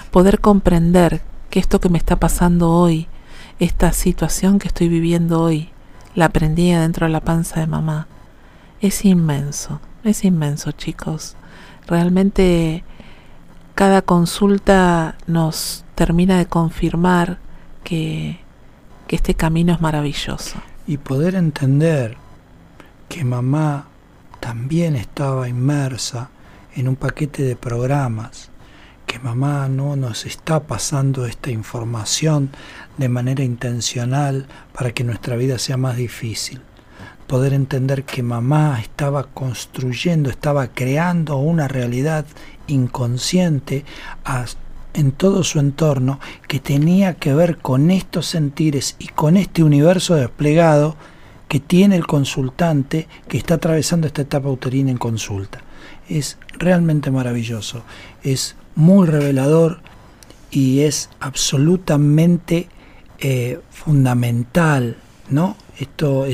[0.10, 3.08] poder comprender que esto que me está pasando hoy,
[3.60, 5.70] esta situación que estoy viviendo hoy,
[6.16, 8.08] la aprendí adentro de la panza de mamá,
[8.82, 11.36] es inmenso, es inmenso chicos.
[11.86, 12.84] Realmente
[13.76, 17.38] cada consulta nos termina de confirmar
[17.84, 18.40] que,
[19.06, 20.56] que este camino es maravilloso.
[20.88, 22.23] Y poder entender
[23.10, 23.88] que mamá
[24.40, 26.30] también estaba inmersa
[26.76, 28.50] en un paquete de programas,
[29.06, 32.50] que mamá no nos está pasando esta información
[32.98, 36.62] de manera intencional para que nuestra vida sea más difícil.
[37.28, 42.26] Poder entender que mamá estaba construyendo, estaba creando una realidad
[42.68, 43.86] inconsciente
[44.94, 50.16] en todo su entorno que tenía que ver con estos sentires y con este universo
[50.16, 50.96] desplegado
[51.54, 55.60] que tiene el consultante que está atravesando esta etapa uterina en consulta.
[56.10, 57.84] Es realmente maravilloso,
[58.24, 59.80] es muy revelador
[60.50, 62.70] y es absolutamente
[63.20, 64.98] eh, fundamental,
[65.30, 65.56] ¿no?
[65.78, 66.26] Esto,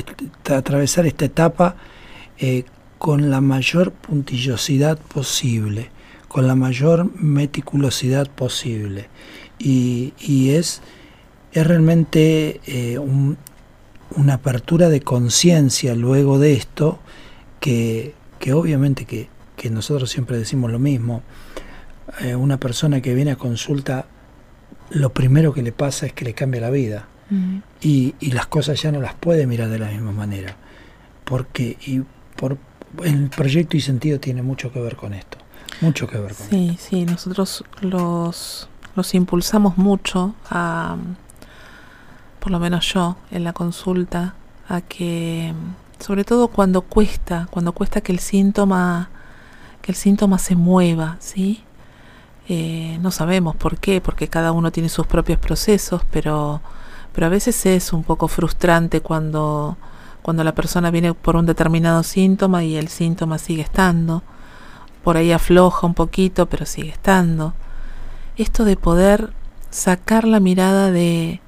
[0.49, 1.75] atravesar esta etapa
[2.37, 2.63] eh,
[2.97, 5.91] con la mayor puntillosidad posible
[6.29, 9.09] con la mayor meticulosidad posible.
[9.57, 10.13] Y,
[10.51, 10.81] es,
[11.51, 12.99] es realmente eh,
[14.15, 16.99] una apertura de conciencia luego de esto,
[17.59, 21.21] que, que obviamente que, que, nosotros siempre decimos lo mismo.
[22.21, 24.07] Eh, una persona que viene a consulta,
[24.89, 27.07] lo primero que le pasa es que le cambia la vida.
[27.81, 30.55] y, y, las cosas ya no las puede mirar de la misma manera.
[31.25, 32.01] Porque y
[32.35, 32.57] por,
[33.03, 35.37] el proyecto y sentido tiene mucho que ver con esto.
[35.81, 40.97] mucho que ver con Sí, sí, nosotros los, los impulsamos mucho a,
[42.39, 44.35] por lo menos yo en la consulta,
[44.67, 45.53] a que,
[45.99, 49.09] sobre todo cuando cuesta, cuando cuesta que el síntoma,
[49.81, 51.63] que el síntoma se mueva, ¿sí?
[52.47, 56.61] Eh, no sabemos por qué, porque cada uno tiene sus propios procesos, pero,
[57.13, 59.77] pero a veces es un poco frustrante cuando,
[60.21, 64.23] cuando la persona viene por un determinado síntoma y el síntoma sigue estando.
[65.03, 67.53] Por ahí afloja un poquito, pero sigue estando.
[68.37, 69.31] Esto de poder
[69.69, 71.41] sacar la mirada de,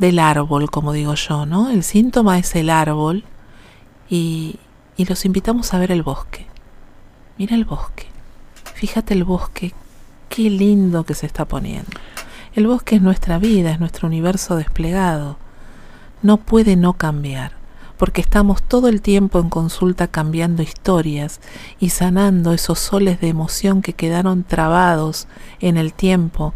[0.00, 1.70] del árbol, como digo yo, ¿no?
[1.70, 3.22] El síntoma es el árbol
[4.08, 4.56] y,
[4.96, 6.46] y los invitamos a ver el bosque.
[7.36, 8.06] Mira el bosque.
[8.74, 9.74] Fíjate el bosque,
[10.30, 11.90] qué lindo que se está poniendo.
[12.54, 15.36] El bosque es nuestra vida, es nuestro universo desplegado.
[16.22, 17.52] No puede no cambiar,
[17.98, 21.42] porque estamos todo el tiempo en consulta cambiando historias
[21.78, 25.28] y sanando esos soles de emoción que quedaron trabados
[25.60, 26.54] en el tiempo,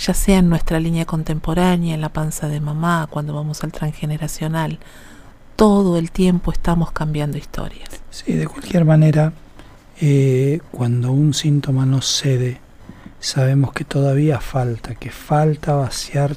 [0.00, 4.78] ya sea en nuestra línea contemporánea, en la panza de mamá, cuando vamos al transgeneracional.
[5.56, 7.88] Todo el tiempo estamos cambiando historias.
[8.10, 9.34] Sí, de cualquier manera,
[10.00, 12.60] eh, cuando un síntoma no cede,
[13.20, 16.34] sabemos que todavía falta, que falta vaciar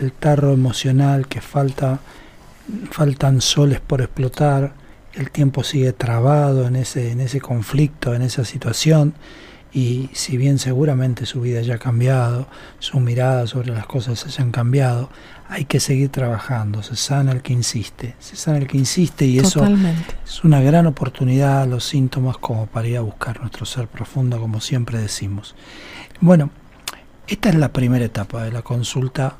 [0.00, 2.00] el tarro emocional, que falta,
[2.90, 4.72] faltan soles por explotar,
[5.12, 9.12] el tiempo sigue trabado en ese, en ese conflicto, en esa situación,
[9.74, 12.46] y si bien seguramente su vida haya cambiado,
[12.78, 15.08] su mirada sobre las cosas hayan cambiado,
[15.48, 19.38] hay que seguir trabajando, se sana el que insiste, se sana el que insiste y
[19.38, 19.66] eso
[20.24, 24.60] es una gran oportunidad, los síntomas como para ir a buscar nuestro ser profundo, como
[24.60, 25.54] siempre decimos.
[26.20, 26.50] Bueno,
[27.26, 29.36] esta es la primera etapa de la consulta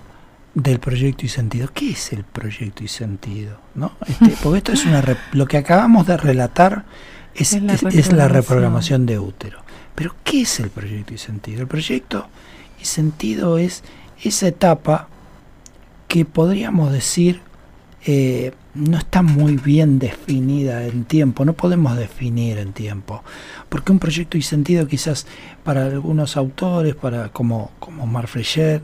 [0.54, 1.68] del proyecto y sentido.
[1.72, 3.58] ¿Qué es el proyecto y sentido?
[3.74, 3.92] ¿No?
[4.06, 6.84] Este, porque esto es una lo que acabamos de relatar
[7.34, 9.61] es, es, la reprogramación de útero.
[9.94, 11.62] Pero ¿qué es el proyecto y sentido?
[11.62, 12.26] El proyecto
[12.80, 13.82] y sentido es
[14.22, 15.08] esa etapa
[16.08, 17.40] que podríamos decir
[18.04, 23.22] eh, no está muy bien definida en tiempo, no podemos definir en tiempo,
[23.68, 25.26] porque un proyecto y sentido quizás
[25.62, 28.82] para algunos autores, para como, como Marfrechet,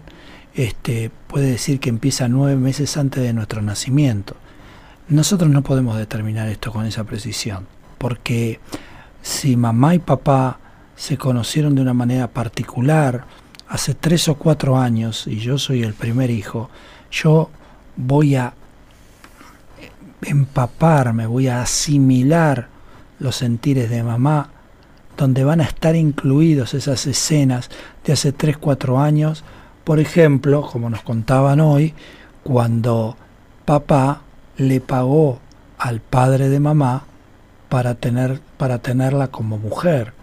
[0.54, 4.36] este, puede decir que empieza nueve meses antes de nuestro nacimiento.
[5.08, 7.66] Nosotros no podemos determinar esto con esa precisión,
[7.96, 8.60] porque
[9.22, 10.60] si mamá y papá
[10.98, 13.24] se conocieron de una manera particular
[13.68, 16.70] hace tres o cuatro años y yo soy el primer hijo,
[17.10, 17.50] yo
[17.96, 18.52] voy a
[20.22, 22.66] empaparme, voy a asimilar
[23.20, 24.50] los sentires de mamá,
[25.16, 27.70] donde van a estar incluidos esas escenas
[28.04, 29.44] de hace 3, 4 años,
[29.84, 31.94] por ejemplo, como nos contaban hoy,
[32.42, 33.16] cuando
[33.64, 34.22] papá
[34.56, 35.38] le pagó
[35.78, 37.04] al padre de mamá
[37.68, 40.17] para, tener, para tenerla como mujer.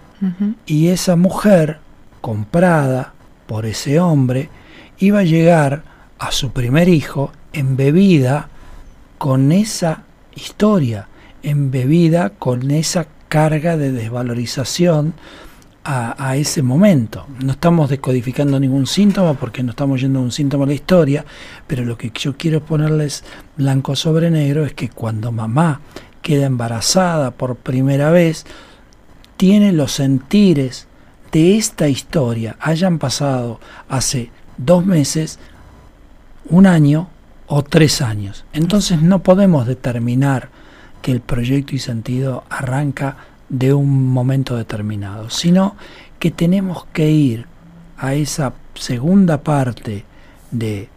[0.66, 1.80] Y esa mujer,
[2.22, 3.14] comprada
[3.48, 4.50] por ese hombre,
[4.98, 5.84] iba a llegar
[6.20, 8.50] a su primer hijo embebida
[9.18, 10.04] con esa
[10.36, 11.08] historia,
[11.44, 15.14] embebida con esa carga de desvalorización
[15.88, 17.28] a, ese momento.
[17.44, 21.24] No estamos descodificando ningún síntoma porque no estamos yendo a un síntoma a la historia,
[21.68, 23.24] pero lo que yo quiero ponerles
[23.56, 25.82] blanco sobre negro es que cuando mamá
[26.24, 28.48] queda embarazada por primera vez,
[29.38, 30.88] tiene los sentires
[31.32, 35.40] de esta historia, hayan pasado hace dos meses,
[36.46, 37.10] un año
[37.48, 38.46] o tres años.
[38.54, 40.50] Entonces no podemos determinar
[41.02, 43.18] que el proyecto y sentido arranca
[43.50, 45.76] de un momento determinado, sino
[46.20, 47.46] que tenemos que ir
[47.98, 50.06] a esa segunda parte
[50.52, 50.90] de,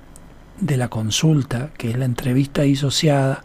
[0.61, 3.43] de la consulta, que es la entrevista disociada,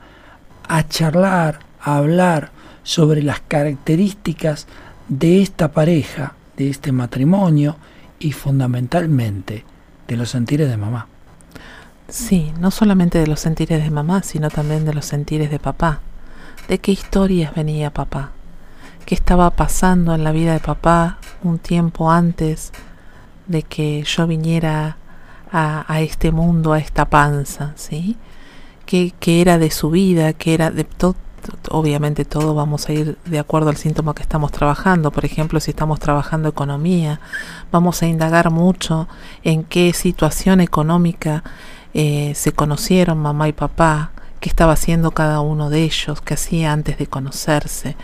[0.67, 2.51] a charlar, a hablar
[2.83, 4.67] sobre las características
[5.07, 7.77] de esta pareja, de este matrimonio
[8.19, 9.65] y fundamentalmente
[10.07, 11.07] de los sentires de mamá.
[12.09, 16.01] Sí, no solamente de los sentires de mamá, sino también de los sentires de papá.
[16.67, 18.31] ¿De qué historias venía papá?
[19.05, 22.71] ¿Qué estaba pasando en la vida de papá un tiempo antes
[23.47, 24.97] de que yo viniera
[25.51, 27.73] a, este mundo, a esta panza?
[27.75, 28.17] ¿sí?
[28.85, 30.33] ¿Qué, era de su vida?
[30.33, 31.15] ¿Qué era de todo?
[31.69, 35.11] Obviamente todo vamos a ir de acuerdo al síntoma que estamos trabajando.
[35.11, 37.19] Por ejemplo, si estamos trabajando economía,
[37.71, 39.07] vamos a indagar mucho
[39.43, 41.43] en qué situación económica
[41.93, 46.73] eh, se conocieron mamá y papá, qué estaba haciendo cada uno de ellos, qué hacía
[46.73, 47.95] antes de conocerse.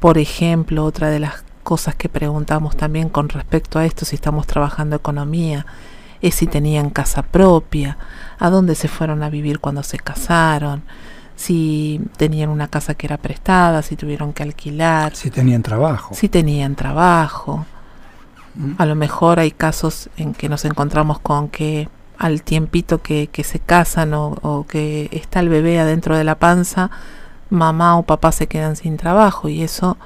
[0.00, 4.46] Por ejemplo, otra de las cosas que preguntamos también con respecto a esto, si estamos
[4.46, 5.66] trabajando economía,
[6.22, 7.98] es si tenían casa propia,
[8.38, 10.82] a dónde se fueron a vivir cuando se casaron,
[11.36, 15.14] si tenían una casa que era prestada, si tuvieron que alquilar.
[15.14, 16.14] Si tenían trabajo.
[16.14, 17.66] Si tenían trabajo.
[18.54, 18.72] ¿Mm?
[18.78, 23.44] A lo mejor hay casos en que nos encontramos con que al tiempito que, que
[23.44, 26.90] se casan o, o que está el bebé adentro de la panza,
[27.50, 29.98] mamá o papá se quedan sin trabajo y eso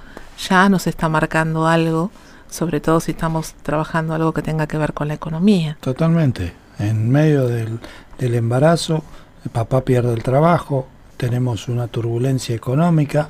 [0.49, 2.11] ya nos está marcando algo,
[2.49, 5.77] sobre todo si estamos trabajando algo que tenga que ver con la economía.
[5.81, 6.53] Totalmente.
[6.81, 7.79] En medio del,
[8.19, 9.05] del embarazo,
[9.45, 10.89] el papá pierde el trabajo,
[11.21, 13.29] tenemos una turbulencia económica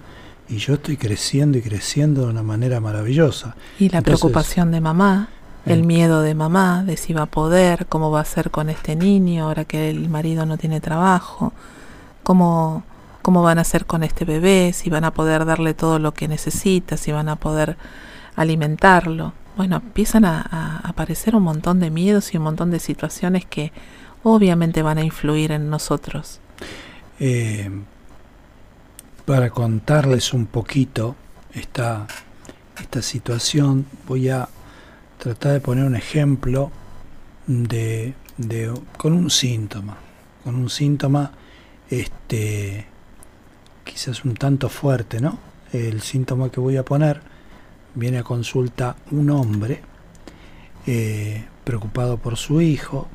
[0.49, 3.57] y yo estoy creciendo y creciendo de una manera maravillosa.
[3.81, 5.29] Y la Entonces, preocupación de mamá,
[5.67, 8.71] el eh, miedo de mamá, de si va a poder, cómo va a ser con
[8.71, 11.53] este niño ahora que el marido no tiene trabajo,
[12.23, 12.85] cómo,
[13.23, 16.29] cómo van a ser con este bebé, si van a poder darle todo lo que
[16.29, 17.77] necesita, si van a poder
[18.37, 19.33] alimentarlo.
[19.57, 23.73] Bueno, empiezan a, a aparecer un montón de miedos y un montón de situaciones que
[24.23, 26.39] obviamente van a influir en nosotros.
[27.21, 27.71] Eh,
[29.27, 31.15] para contarles un poquito
[31.53, 32.07] esta,
[32.81, 34.49] esta situación, voy a
[35.19, 36.71] tratar de poner un ejemplo
[37.47, 39.99] de, de- con un síntoma,
[40.43, 41.33] con un síntoma
[41.91, 42.87] este
[43.85, 45.39] quizás un tanto fuerte, ¿no?
[45.73, 47.21] El síntoma que voy a poner
[47.95, 49.81] viene a consulta un hombre
[50.87, 53.09] eh, preocupado por su hijo,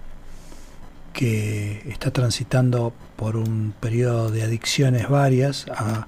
[1.16, 6.08] que está transitando por un periodo de adicciones varias a,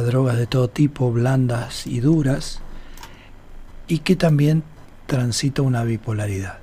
[0.00, 2.60] drogas de todo tipo, blandas y duras,
[3.88, 4.62] y que también
[5.06, 6.58] transita una bipolaridad.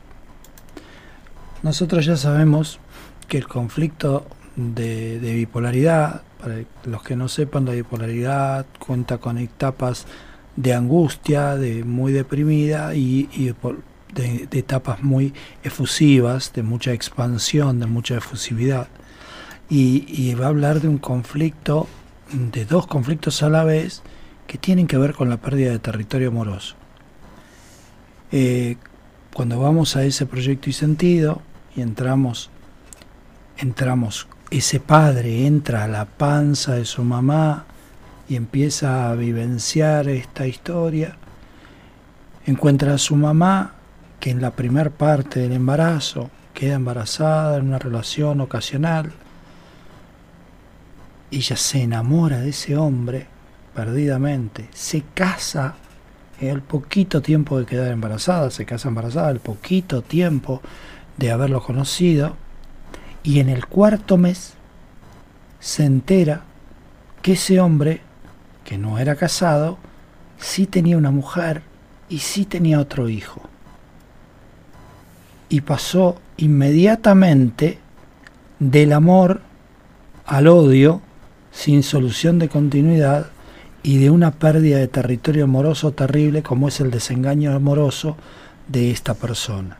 [1.62, 2.80] Nosotros ya sabemos
[3.28, 6.56] que el conflicto de, de bipolaridad, para
[6.86, 10.08] los que no sepan, la bipolaridad cuenta con etapas
[10.56, 15.34] de angustia, de muy deprimida y, y por- de, etapas muy
[15.64, 18.88] efusivas, de mucha expansión, de mucha efusividad.
[19.70, 21.88] Y, y va a hablar de un conflicto,
[22.32, 24.02] de dos conflictos a la vez,
[24.48, 26.76] que tienen que ver con la pérdida de territorio amoroso.
[28.32, 28.78] Eh,
[29.34, 31.42] cuando vamos a ese proyecto y sentido
[31.76, 32.50] y entramos,
[33.58, 37.66] entramos, ese padre entra a la panza de su mamá
[38.28, 41.18] y empieza a vivenciar esta historia,
[42.46, 43.76] encuentra a su mamá
[44.20, 49.12] que en la primer parte del embarazo queda embarazada en una relación ocasional,
[51.32, 53.28] ella se enamora de ese hombre
[53.74, 55.76] perdidamente, se casa
[56.42, 60.62] el poquito tiempo de quedar embarazada, se casa embarazada, el poquito tiempo
[61.18, 62.36] de haberlo conocido,
[63.24, 64.54] y en el cuarto mes
[65.60, 66.42] se entera
[67.22, 68.02] que ese hombre,
[68.64, 69.78] que no era casado,
[70.40, 71.62] sí tenía una mujer
[72.08, 73.49] y sí tenía otro hijo.
[75.50, 77.80] Y pasó inmediatamente
[78.60, 79.42] del amor
[80.26, 81.02] al odio,
[81.52, 83.28] sin solución de continuidad,
[83.82, 88.18] y de una pérdida de territorio amoroso terrible como es el desengaño amoroso
[88.68, 89.78] de esta persona.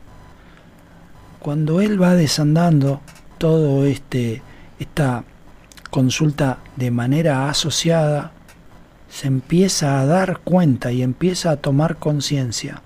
[1.38, 3.00] Cuando él va desandando
[3.38, 4.42] todo este
[4.78, 5.24] esta
[5.90, 8.32] consulta de manera asociada,
[9.10, 12.82] se empieza a dar cuenta y empieza a tomar conciencia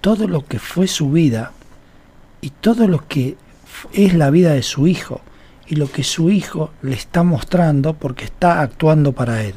[0.00, 1.52] todo lo que fue su vida
[2.42, 3.36] y todo lo que
[3.94, 5.22] es la vida de su hijo
[5.66, 9.54] y lo que su hijo le está mostrando porque está actuando para él.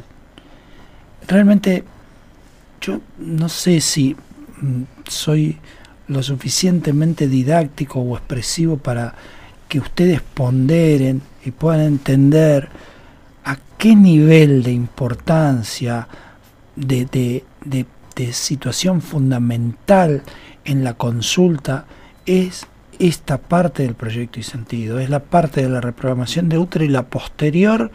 [1.27, 1.83] Realmente
[2.79, 4.15] yo no sé si
[4.61, 5.57] mm, soy
[6.07, 9.15] lo suficientemente didáctico o expresivo para
[9.67, 12.69] que ustedes ponderen y puedan entender
[13.43, 16.07] a qué nivel de importancia,
[16.75, 17.43] de- de-
[18.15, 20.21] de situación fundamental
[20.63, 21.85] en la consulta
[22.25, 22.65] es
[22.99, 26.89] esta parte del proyecto y sentido, es la parte de la reprogramación de útero y
[26.89, 27.91] la posterior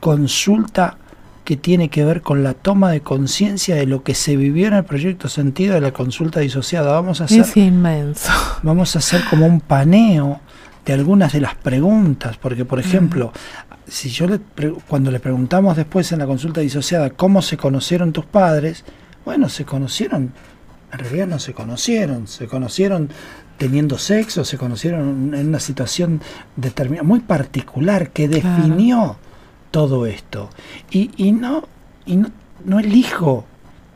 [0.00, 0.96] consulta
[1.44, 4.74] que tiene que ver con la toma de conciencia de lo que se vivió en
[4.74, 6.92] el proyecto sentido de la consulta disociada.
[6.92, 8.30] Vamos a hacer, Es inmenso.
[8.62, 10.40] vamos a hacer como un paneo
[10.84, 13.32] de algunas de las preguntas, porque por ejemplo,
[13.86, 14.40] si yo le
[14.88, 18.84] cuando le preguntamos después en la consulta disociada cómo se conocieron tus padres,
[19.24, 20.32] bueno, se conocieron,
[20.92, 23.08] en realidad no se conocieron, se conocieron
[23.58, 26.20] teniendo sexo, se conocieron en una situación
[26.56, 28.48] determinada, muy particular, que Claro.
[28.62, 29.16] definió
[29.70, 30.48] todo esto.
[30.90, 31.64] Y, y no,
[32.06, 32.30] y no,
[32.64, 33.44] no elijo,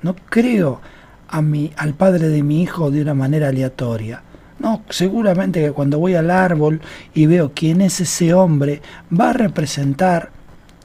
[0.02, 0.80] no creo
[1.28, 4.22] a mi, al padre de mi hijo de una manera aleatoria.
[4.58, 6.80] No, seguramente que cuando voy al árbol
[7.14, 8.82] y veo quién es ese hombre,
[9.18, 10.30] va a representar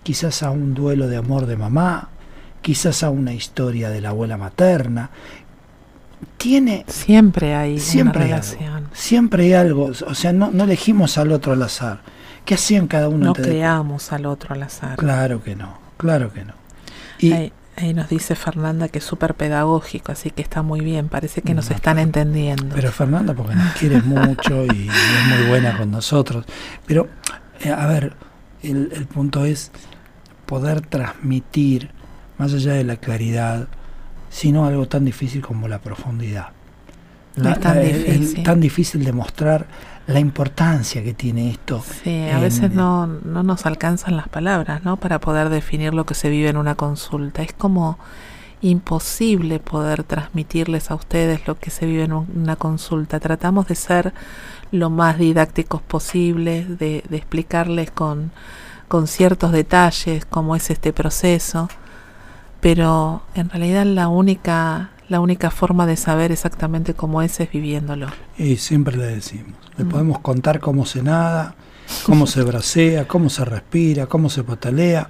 [0.03, 2.09] quizás a un duelo de amor de mamá,
[2.61, 5.09] quizás a una historia de la abuela materna.
[6.37, 8.73] Tiene Siempre hay siempre una relación.
[8.73, 12.01] algo, siempre hay algo, o sea, no, no elegimos al otro al azar.
[12.45, 13.25] ¿Qué hacían cada uno?
[13.25, 14.97] No de- creamos al otro al azar.
[14.97, 16.53] Claro que no, claro que no.
[17.19, 21.09] Y Hay, Ahí nos dice Fernanda que es súper pedagógico, así que está muy bien,
[21.09, 22.73] parece que nos están entendiendo.
[22.73, 26.43] Pero Fernanda, porque nos quiere mucho y, es muy buena con nosotros.
[26.87, 27.07] Pero,
[27.59, 28.15] eh, a ver,
[28.63, 29.71] el, el punto es
[30.47, 31.91] poder transmitir,
[32.39, 33.67] más allá de la claridad,
[34.37, 36.49] sino algo tan difícil como la profundidad.
[37.35, 38.43] es tan, difícil.
[38.43, 39.65] tan difícil de mostrar
[40.05, 41.83] la importancia que tiene esto.
[42.03, 44.97] Sí, a veces no, no nos alcanzan las palabras, ¿no?
[44.97, 47.41] Para poder definir lo que se vive en una consulta.
[47.41, 47.97] Es como
[48.61, 53.19] imposible poder transmitirles a ustedes lo que se vive en una consulta.
[53.19, 54.13] Tratamos de ser
[54.71, 58.31] lo más didácticos posibles, de, de explicarles con,
[58.87, 61.69] con ciertos detalles cómo es este proceso,
[62.61, 68.07] pero en realidad la única la única forma de saber exactamente cómo es es viviéndolo.
[68.37, 69.89] Y siempre le decimos, le mm.
[69.89, 71.55] podemos contar cómo se nada,
[72.03, 75.09] cómo se bracea, cómo se respira, cómo se patalea,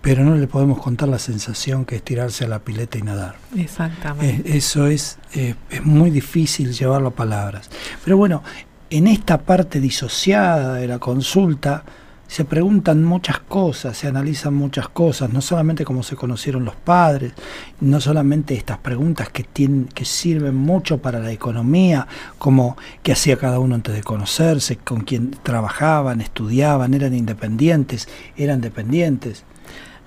[0.00, 3.36] pero no le podemos contar la sensación que es tirarse a la pileta y nadar.
[3.56, 4.56] Exactamente.
[4.56, 7.68] eso es, eh, es muy difícil llevarlo a palabras.
[8.04, 8.42] Pero bueno,
[8.88, 11.84] en esta parte disociada de la consulta,
[12.28, 17.32] se preguntan muchas cosas, se analizan muchas cosas, no solamente cómo se conocieron los padres,
[17.80, 22.06] no solamente estas preguntas que tienen, que sirven mucho para la economía,
[22.38, 28.60] como qué hacía cada uno antes de conocerse, con quién trabajaban, estudiaban, eran independientes, eran
[28.60, 29.44] dependientes.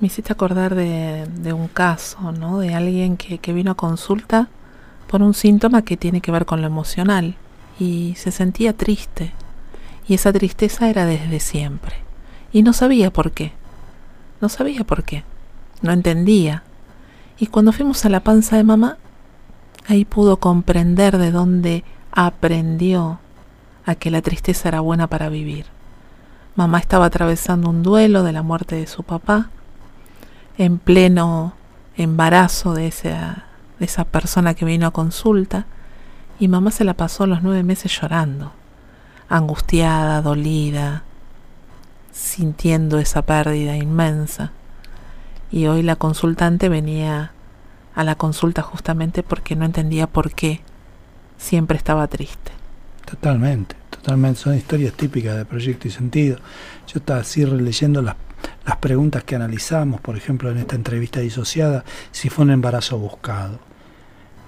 [0.01, 2.59] Me hiciste acordar de, un caso, ¿no?
[2.59, 4.49] De alguien que, que vino a consulta
[5.07, 7.35] por un síntoma que tiene que ver con lo emocional
[7.79, 9.31] y se sentía triste.
[10.07, 12.08] Y esa tristeza era desde siempre
[12.51, 13.53] y no sabía por qué.
[14.41, 15.23] No sabía por qué.
[15.81, 16.63] No entendía.
[17.37, 18.97] Y cuando fuimos a la panza de mamá,
[19.87, 23.19] ahí pudo comprender de dónde aprendió
[23.85, 25.65] a que la tristeza era buena para vivir.
[26.55, 29.49] Mamá estaba atravesando un duelo de la muerte de su papá,
[30.57, 31.53] en pleno
[31.95, 33.45] embarazo de esa,
[33.79, 35.65] de esa persona que vino a consulta,
[36.39, 38.51] y mamá se la pasó los nueve meses llorando,
[39.29, 41.03] angustiada, dolida,
[42.19, 44.51] sintiendo esa pérdida inmensa.
[45.51, 47.31] Y hoy la consultante venía
[47.95, 50.61] a la consulta justamente porque no entendía por qué
[51.37, 52.51] siempre estaba triste.
[53.05, 54.39] Totalmente, totalmente.
[54.39, 56.37] Son historias típicas de Proyecto y Sentido.
[56.87, 58.15] Yo estaba así releyendo las,
[58.65, 63.59] las preguntas que analizamos, por ejemplo, en esta entrevista disociada, si fue un embarazo buscado.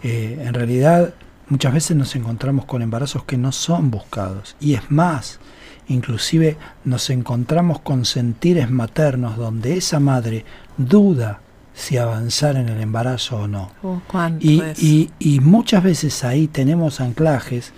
[0.04, 1.14] Eh, en realidad,
[1.48, 4.56] muchas veces nos encontramos con embarazos que no son buscados.
[4.60, 5.40] Y es más,
[5.88, 10.46] Inclusive nos encontramos con sentires maternos donde esa madre
[10.78, 11.42] duda
[11.74, 13.72] si avanzar en el embarazo o no.
[13.84, 14.02] Oh,
[14.40, 17.72] y, y, muchas veces ahí tenemos anclajes,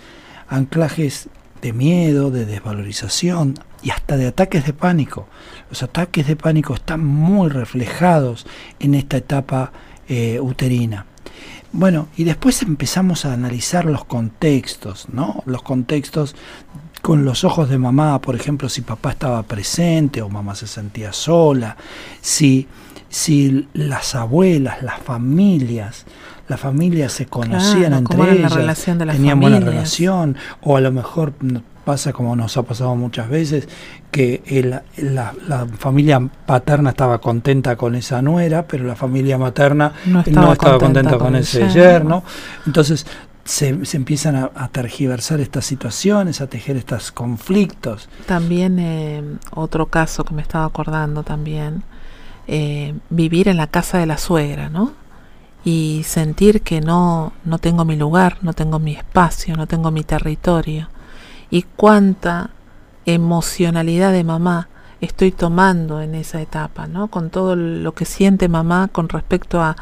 [0.48, 1.28] anclajes
[1.62, 5.28] de miedo, de desvalorización y hasta de ataques de pánico.
[5.70, 8.46] Los ataques de pánico están muy reflejados
[8.80, 9.72] en esta etapa
[10.08, 11.06] eh, uterina.
[11.72, 15.42] Bueno, y después empezamos a analizar los contextos, ¿no?
[15.44, 16.36] Los contextos
[17.04, 21.12] con los ojos de mamá, por ejemplo, si papá estaba presente o mamá se sentía
[21.12, 21.76] sola,
[22.22, 22.66] si,
[23.10, 26.06] si las abuelas, las familias,
[26.48, 28.54] las familias se conocían entre ellas,
[28.96, 31.34] tenían buena relación, o a lo mejor
[31.84, 33.68] pasa como nos ha pasado muchas veces,
[34.10, 34.42] que
[34.96, 41.18] la, familia paterna estaba contenta con esa nuera, pero la familia materna no estaba, contenta,
[41.18, 42.24] con, ese yerno.
[42.64, 43.04] Entonces
[43.44, 48.08] se, empiezan a, tergiversar estas situaciones, a tejer estos conflictos.
[48.26, 51.82] También eh, otro caso que me estaba acordando también,
[52.46, 54.92] eh, vivir en la casa de la suegra, ¿no?
[55.64, 60.04] Y sentir que no, no tengo mi lugar, no tengo mi espacio, no tengo mi
[60.04, 60.88] territorio.
[61.50, 62.50] Y cuánta
[63.06, 64.68] emocionalidad de mamá
[65.00, 67.08] estoy tomando en esa etapa, ¿no?
[67.08, 69.76] Con todo lo que siente mamá con respecto a,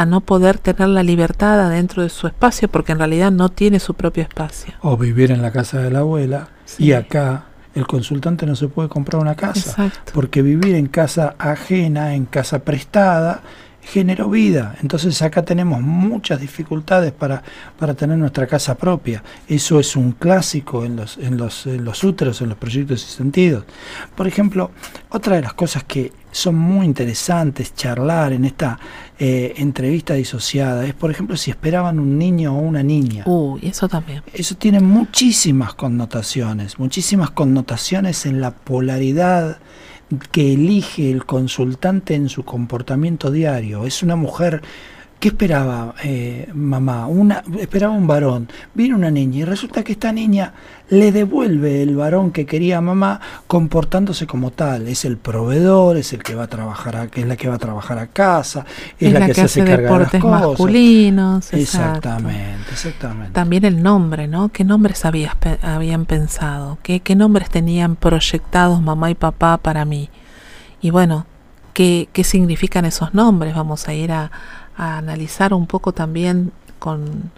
[0.00, 3.78] a no poder tener la libertad adentro de su espacio porque en realidad no tiene
[3.80, 4.72] su propio espacio.
[4.80, 6.48] O vivir en la casa de la abuela
[6.78, 7.44] y acá
[7.74, 12.60] el consultante no se puede comprar una casa porque vivir en casa ajena, en casa
[12.60, 13.42] prestada,
[13.82, 14.76] generó vida.
[14.80, 17.42] Entonces acá tenemos muchas dificultades para,
[17.78, 19.22] para tener nuestra casa propia.
[19.48, 23.16] Eso es un clásico en los, en, los, en los úteros, en los proyectos y
[23.16, 23.64] sentidos.
[24.14, 24.70] Por ejemplo,
[25.10, 28.78] otra de las cosas que son muy interesantes charlar en esta
[29.22, 33.24] eh, entrevista disociada es, por ejemplo, si esperaban un niño o una niña.
[33.26, 34.22] Uy, eso también.
[34.32, 39.58] Eso tiene muchísimas connotaciones, muchísimas connotaciones en la polaridad
[40.32, 43.84] que elige el consultante en su comportamiento diario.
[43.84, 44.62] Es una mujer
[45.20, 47.06] ¿Qué esperaba eh, mamá?
[47.06, 48.48] Una, esperaba un varón.
[48.72, 50.54] Viene una niña y resulta que esta niña
[50.88, 54.88] le devuelve el varón que quería mamá comportándose como tal.
[54.88, 57.58] Es el proveedor, es el que va a trabajar, a, es la que va a
[57.58, 58.64] trabajar a casa,
[58.98, 60.40] es, la, que, se hace cargar de las cosas.
[60.40, 61.52] masculinos.
[61.52, 63.32] Exactamente, exactamente.
[63.32, 64.48] También el nombre, ¿no?
[64.48, 66.78] ¿Qué nombres habías, habían pensado?
[66.82, 70.08] ¿Qué, ¿Qué nombres tenían proyectados mamá y papá para mí?
[70.80, 71.26] Y bueno,
[71.74, 73.54] ¿qué, qué significan esos nombres?
[73.54, 74.30] Vamos a ir a
[74.80, 77.30] a analizar un poco también con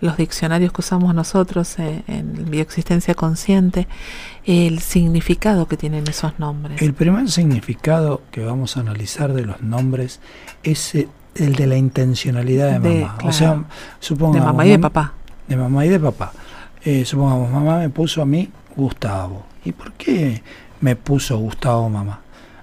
[0.00, 3.86] los diccionarios que usamos nosotros eh, en bioexistencia consciente,
[4.46, 6.80] el significado que tienen esos nombres.
[6.80, 10.20] El primer significado que vamos a analizar de los nombres
[10.62, 13.18] es el de la intencionalidad de, mamá.
[13.22, 13.64] o sea,
[14.00, 15.12] supongamos, de mamá y de papá.
[15.46, 16.32] De mamá y de papá.
[16.84, 19.44] Eh, supongamos, mamá me puso a mí Gustavo.
[19.62, 20.42] ¿Y por qué
[20.80, 22.20] me puso Gustavo mamá?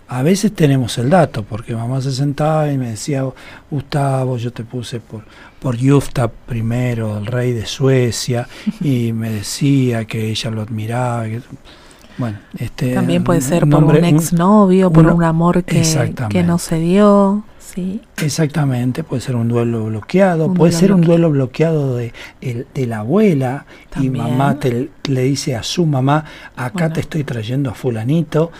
[0.07, 3.23] A veces tenemos el dato, porque mamá se sentaba y me decía,
[3.71, 5.23] Gustavo, yo te puse por,
[5.59, 8.47] por Jufta primero, el rey de Suecia,
[8.81, 11.25] y me decía que ella lo admiraba.
[12.17, 15.81] bueno, este, También puede ser por un exnovio, por un amor que,
[16.29, 17.43] que no se dio.
[17.59, 17.99] Sí.
[18.17, 23.65] Exactamente, puede ser un duelo bloqueado, puede ser un duelo bloqueado de, de la abuela
[23.99, 26.23] y mamá te, le dice a su mamá,
[26.55, 28.51] acá te estoy trayendo a fulanito,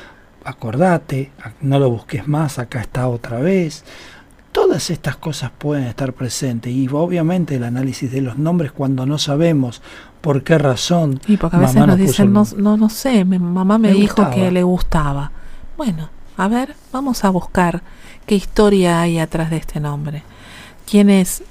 [0.45, 1.31] acordate,
[1.61, 3.83] no lo busques más, acá está otra vez.
[4.51, 9.17] Todas estas cosas pueden estar presentes y obviamente el análisis de los nombres cuando no
[9.17, 9.81] sabemos
[10.21, 11.19] por qué razón.
[11.27, 14.63] Y porque a veces nos dicen, no, no, sé, mi mamá me, dijo que le
[14.63, 15.31] gustaba.
[15.75, 17.81] Bueno, a ver, vamos a buscar
[18.25, 20.23] qué historia hay atrás de este nombre.
[20.89, 21.43] ¿Quiénes,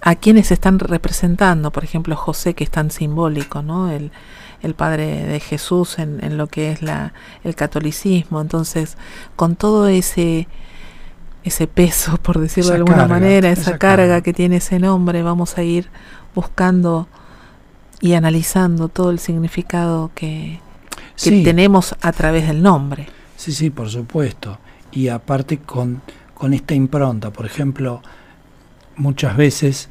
[0.00, 1.72] a quiénes están representando?
[1.72, 3.90] Por ejemplo, José, que es tan simbólico, ¿no?
[3.90, 4.12] El,
[4.64, 7.12] el Padre de Jesús en, lo que es la,
[7.44, 8.40] el catolicismo.
[8.40, 8.96] Entonces,
[9.36, 10.48] con todo ese,
[11.44, 15.62] ese peso, por decirlo de alguna manera, esa, carga, que tiene ese nombre, vamos a
[15.62, 15.88] ir
[16.34, 17.06] buscando
[18.00, 20.60] y analizando todo el significado que,
[21.16, 23.06] tenemos a través del nombre.
[23.36, 24.58] Sí, sí, por supuesto.
[24.90, 26.02] Y aparte con,
[26.34, 28.02] con esta impronta, por ejemplo,
[28.96, 29.88] muchas veces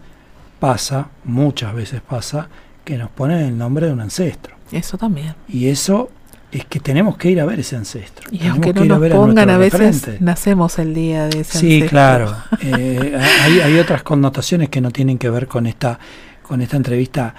[0.60, 2.50] pasa, muchas veces pasa,
[2.84, 4.53] que nos ponen el nombre de un ancestro.
[4.74, 5.36] Eso también.
[5.48, 6.10] Y eso
[6.52, 8.28] es que tenemos que ir a ver ese ancestro.
[8.32, 12.36] Y aunque no nos pongan, a, veces nacemos el día de ese sí, claro.
[12.62, 16.00] Eh, hay, hay, otras connotaciones que no tienen que ver con esta
[16.44, 17.34] con esta entrevista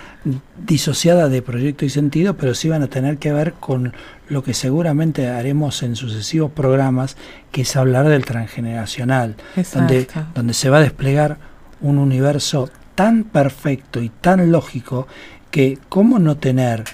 [0.67, 3.93] disociada de proyecto y sentido, pero sí van a tener que ver con
[4.29, 7.17] lo que seguramente haremos en sucesivos programas,
[7.53, 9.37] que es hablar del transgeneracional,
[9.75, 11.37] donde, donde se va a desplegar
[11.81, 15.07] un universo tan perfecto y tan lógico
[15.51, 16.85] que cómo no tener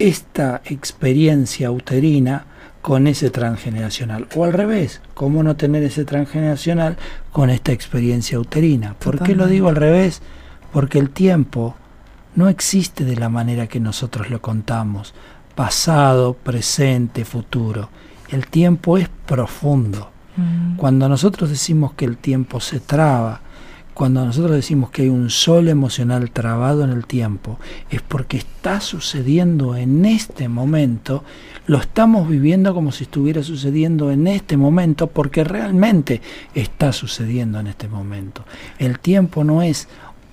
[0.00, 2.46] esta experiencia uterina
[2.80, 4.26] con ese transgeneracional.
[4.34, 6.96] O al revés, ¿cómo no tener ese transgeneracional
[7.30, 8.94] con esta experiencia uterina?
[8.98, 10.22] ¿Por qué lo digo al revés?
[10.72, 11.76] Porque el tiempo
[12.34, 15.14] no existe de la manera que nosotros lo contamos,
[15.54, 17.90] pasado, presente, futuro.
[18.30, 20.10] El tiempo es profundo.
[20.36, 20.76] Mm.
[20.76, 23.42] Cuando nosotros decimos que el tiempo se traba,
[24.00, 27.58] cuando nosotros decimos que hay un sol emocional trabado en el tiempo,
[27.90, 31.22] es porque está sucediendo en este momento,
[31.66, 36.22] lo estamos viviendo como si estuviera sucediendo en este momento, porque realmente
[36.54, 38.46] está sucediendo en este momento.
[38.78, 39.86] El tiempo no es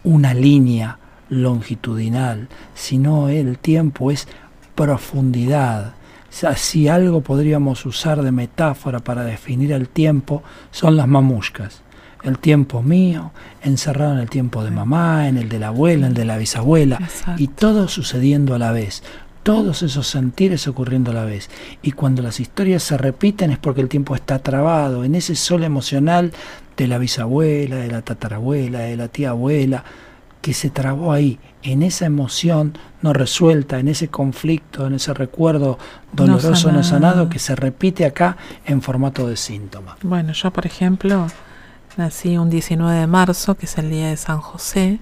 [0.05, 0.97] una línea
[1.27, 4.29] longitudinal, sino el tiempo es
[4.75, 5.95] profundidad.
[6.29, 10.41] si algo podríamos usar de metáfora para definir el tiempo,
[10.71, 11.81] son las mamushkas
[12.23, 16.11] el tiempo mío, encerrado en el tiempo de mamá, en el de la abuela, en
[16.11, 16.99] el de la bisabuela,
[17.37, 19.03] y todo sucediendo a la vez,
[19.43, 21.49] todos esos sentires ocurriendo a la vez.
[21.81, 25.63] Y cuando las historias se repiten es porque el tiempo está trabado en ese sol
[25.63, 26.33] emocional
[26.75, 29.85] de la bisabuela, de la tatarabuela, de la tía abuela,
[30.41, 35.77] que se trabó ahí, en esa emoción no resuelta, en ese conflicto, en ese recuerdo
[36.13, 39.97] doloroso no sanado que se repite acá en formato de síntoma.
[40.03, 41.27] Bueno, yo por ejemplo
[41.97, 44.99] Nací un 19 de marzo, que es el día de San José,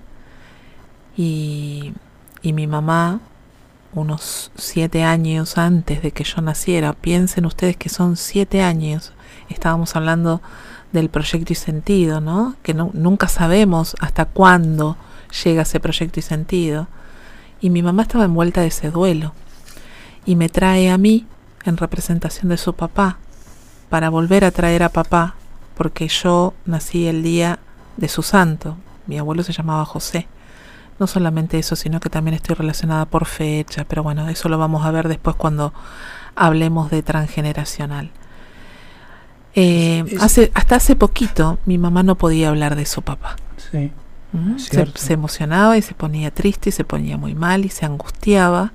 [1.17, 1.93] y,
[2.41, 3.19] y mi mamá,
[3.93, 9.11] unos siete años antes de que yo naciera, piensen ustedes que son siete años,
[9.49, 10.41] estábamos hablando
[10.93, 12.55] del proyecto y sentido, ¿no?
[12.63, 14.95] Que no, nunca sabemos hasta cuándo
[15.43, 16.87] llega ese proyecto y sentido.
[17.59, 19.33] Y mi mamá estaba envuelta de ese duelo
[20.25, 21.27] y me trae a mí
[21.65, 23.17] en representación de su papá
[23.89, 25.35] para volver a traer a papá
[25.75, 27.59] porque yo nací el día
[27.97, 28.77] de su santo.
[29.07, 30.27] Mi abuelo se llamaba José.
[30.99, 34.85] No solamente eso, sino que también estoy relacionada por fecha, pero bueno, eso lo vamos
[34.85, 35.73] a ver después cuando
[36.35, 38.11] hablemos de transgeneracional.
[39.55, 43.35] Eh, hace, hasta hace poquito mi mamá no podía hablar de su papá.
[43.71, 43.91] Sí.
[44.57, 48.73] Se, se, emocionaba y se ponía triste y se ponía muy mal y se angustiaba.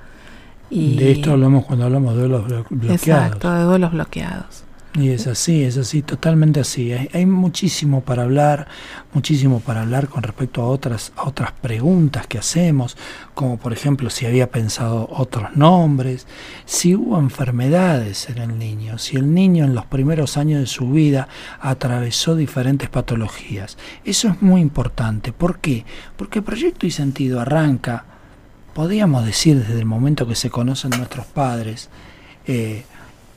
[0.71, 2.91] Y de esto hablamos cuando hablamos de duelos bloqueados.
[2.91, 4.65] Exacto, de duelos bloqueados.
[4.95, 6.93] Y es así, es así, totalmente así.
[6.93, 8.67] Hay, hay, muchísimo para hablar,
[9.15, 12.97] muchísimo para hablar con respecto a otras, otras preguntas que hacemos,
[13.35, 16.27] como por ejemplo si había pensado otros nombres,
[16.65, 20.91] si hubo enfermedades en el niño, si el niño en los primeros años de su
[20.91, 21.29] vida
[21.61, 23.79] atravesó diferentes patologías.
[24.05, 25.33] Eso es muy importante.
[25.33, 25.85] ¿Por qué?
[26.17, 28.07] Porque Proyecto y Sentido arranca,
[28.75, 31.91] podríamos decir desde el momento que se conocen nuestros padres,
[32.47, 32.85] eh,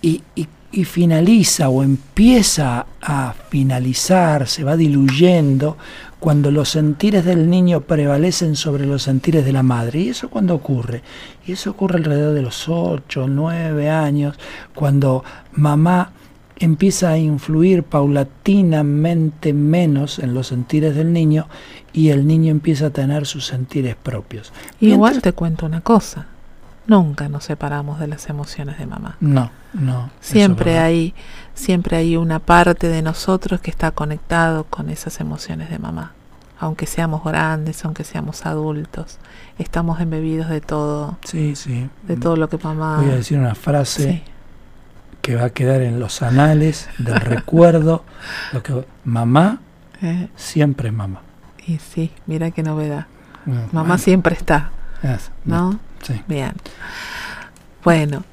[0.03, 5.77] y, y y finaliza o empieza a finalizar, se va diluyendo
[6.19, 9.99] cuando los sentires del niño prevalecen sobre los sentires de la madre.
[9.99, 11.03] ¿Y eso cuando ocurre?
[11.45, 14.35] Y eso ocurre alrededor de los 8, 9 años,
[14.73, 16.11] cuando mamá
[16.57, 21.47] empieza a influir paulatinamente menos en los sentires del niño
[21.91, 24.51] y el niño empieza a tener sus sentires propios.
[24.79, 26.27] Igual te cuento una cosa,
[26.87, 29.17] nunca nos separamos de las emociones de mamá.
[29.19, 30.09] No, no.
[30.19, 31.13] Siempre hay,
[31.53, 36.11] siempre hay una parte de nosotros que está conectado con esas emociones de mamá.
[36.59, 39.17] Aunque seamos grandes, aunque seamos adultos,
[39.57, 41.17] estamos embebidos de todo.
[41.25, 41.89] Sí, sí.
[42.03, 42.97] De todo lo que mamá.
[42.97, 44.23] Voy a decir una frase
[45.21, 48.03] que va a quedar en los anales del recuerdo.
[48.53, 49.59] Lo que mamá
[50.01, 50.29] eh.
[50.35, 51.21] siempre es mamá.
[51.65, 53.07] Y sí, mira qué novedad.
[53.71, 54.71] mamá siempre está.
[55.43, 55.79] ¿No?
[56.03, 56.21] Sí.
[56.27, 56.53] Bien.
[57.83, 58.23] Bueno,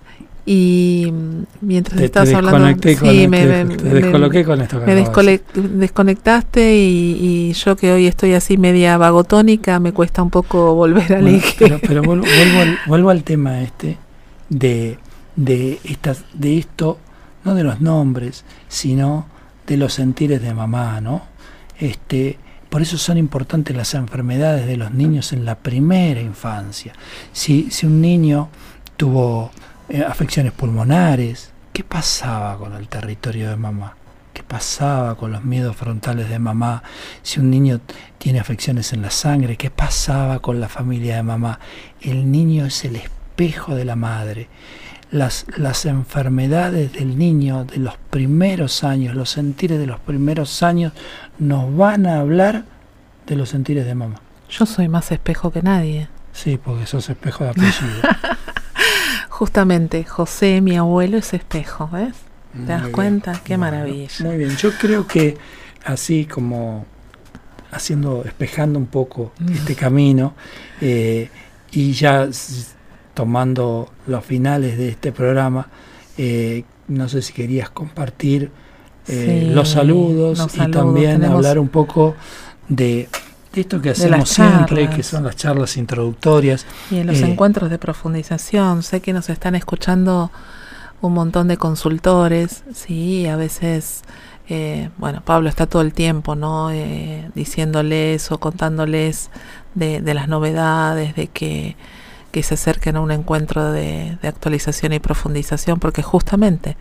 [0.47, 1.12] y
[1.61, 2.68] mientras te, estabas te hablando.
[2.83, 4.81] Sí, con me, te, me, te descoloqué con esto.
[4.81, 4.95] Me
[5.55, 11.12] desconectaste y, y, yo que hoy estoy así media vagotónica, me cuesta un poco volver
[11.14, 11.57] al bueno, eje.
[11.59, 13.99] Pero, pero vuelvo, vuelvo, al, vuelvo, al, tema este
[14.49, 14.99] de,
[15.37, 16.99] de, estas, de esto,
[17.45, 19.27] no de los nombres, sino
[19.66, 21.23] de los sentires de mamá, ¿no?
[21.79, 22.39] Este,
[22.71, 26.93] por eso son importantes las enfermedades de los niños en la primera infancia.
[27.33, 28.49] Si, si un niño
[28.97, 29.51] tuvo
[29.89, 33.97] eh, afecciones pulmonares, ¿qué pasaba con el territorio de mamá?
[34.33, 36.85] ¿Qué pasaba con los miedos frontales de mamá?
[37.23, 37.81] Si un niño
[38.18, 41.59] tiene afecciones en la sangre, ¿qué pasaba con la familia de mamá?
[42.01, 44.49] El niño es el espejo de la madre.
[45.11, 50.92] Las, las enfermedades del niño de los primeros años, los sentires de los primeros años,
[51.38, 52.64] nos van a hablar
[53.26, 54.20] de los sentires de mamá.
[54.48, 56.08] Yo soy más espejo que nadie.
[56.32, 58.02] Sí, porque sos espejo de apellido.
[59.28, 62.14] Justamente, José, mi abuelo, es espejo, ¿ves?
[62.52, 62.92] ¿Te Muy das bien.
[62.92, 63.32] cuenta?
[63.44, 64.08] Qué Bueno, maravilla.
[64.20, 65.38] Muy bien, yo creo que
[65.84, 66.84] así como
[67.72, 69.52] haciendo, espejando un poco Mm.
[69.52, 70.34] este camino
[70.80, 71.30] eh,
[71.70, 72.28] y ya
[73.14, 75.68] tomando los finales de este programa,
[76.18, 78.50] eh, no sé si querías compartir
[79.08, 82.14] eh, Sí, los saludos los y saludos, también tenemos- hablar un poco
[82.68, 83.08] de,
[83.52, 84.94] de esto que hacemos siempre, charlas.
[84.96, 86.66] que son las charlas introductorias.
[86.90, 90.30] Y en los Eh, encuentros de profundización, sé que nos están escuchando
[91.00, 94.02] un montón de consultores, sí, a veces,
[94.48, 96.70] eh, bueno, Pablo está todo el tiempo, ¿no?
[96.70, 99.30] Eh, diciéndoles o contándoles
[99.74, 101.76] de, de las novedades, de que,
[102.31, 106.76] que se acerquen a un encuentro de, actualización y profundización, porque justamente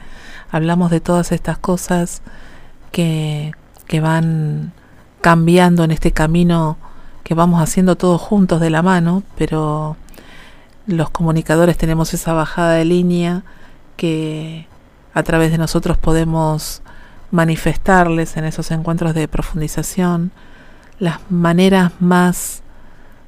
[0.52, 2.22] hablamos de todas estas cosas
[2.92, 3.54] que,
[3.88, 4.74] que van
[5.22, 6.78] cambiando en este camino
[7.24, 9.98] que vamos haciendo todos juntos de la mano, pero
[10.88, 13.44] los comunicadores tenemos esa bajada de línea
[13.98, 14.68] que
[15.14, 16.82] a través de nosotros podemos
[17.32, 20.32] manifestarles en esos encuentros de profundización
[20.98, 22.62] las maneras más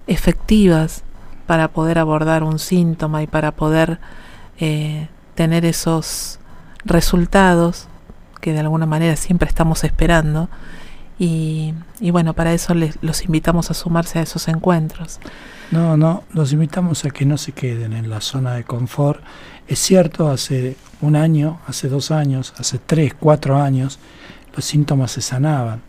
[0.07, 1.03] efectivas
[1.45, 3.99] para poder abordar un síntoma y para poder
[4.59, 6.39] eh, tener esos
[6.85, 7.87] resultados
[8.41, 10.49] que de alguna manera siempre estamos esperando.
[11.19, 15.19] Y, y bueno, para eso les, los invitamos a sumarse a esos encuentros.
[15.69, 19.23] No, no, los invitamos a que no se queden en la zona de confort.
[19.67, 23.99] Es cierto, hace un año, hace dos años, hace tres, cuatro años,
[24.55, 25.81] los síntomas se sanaban.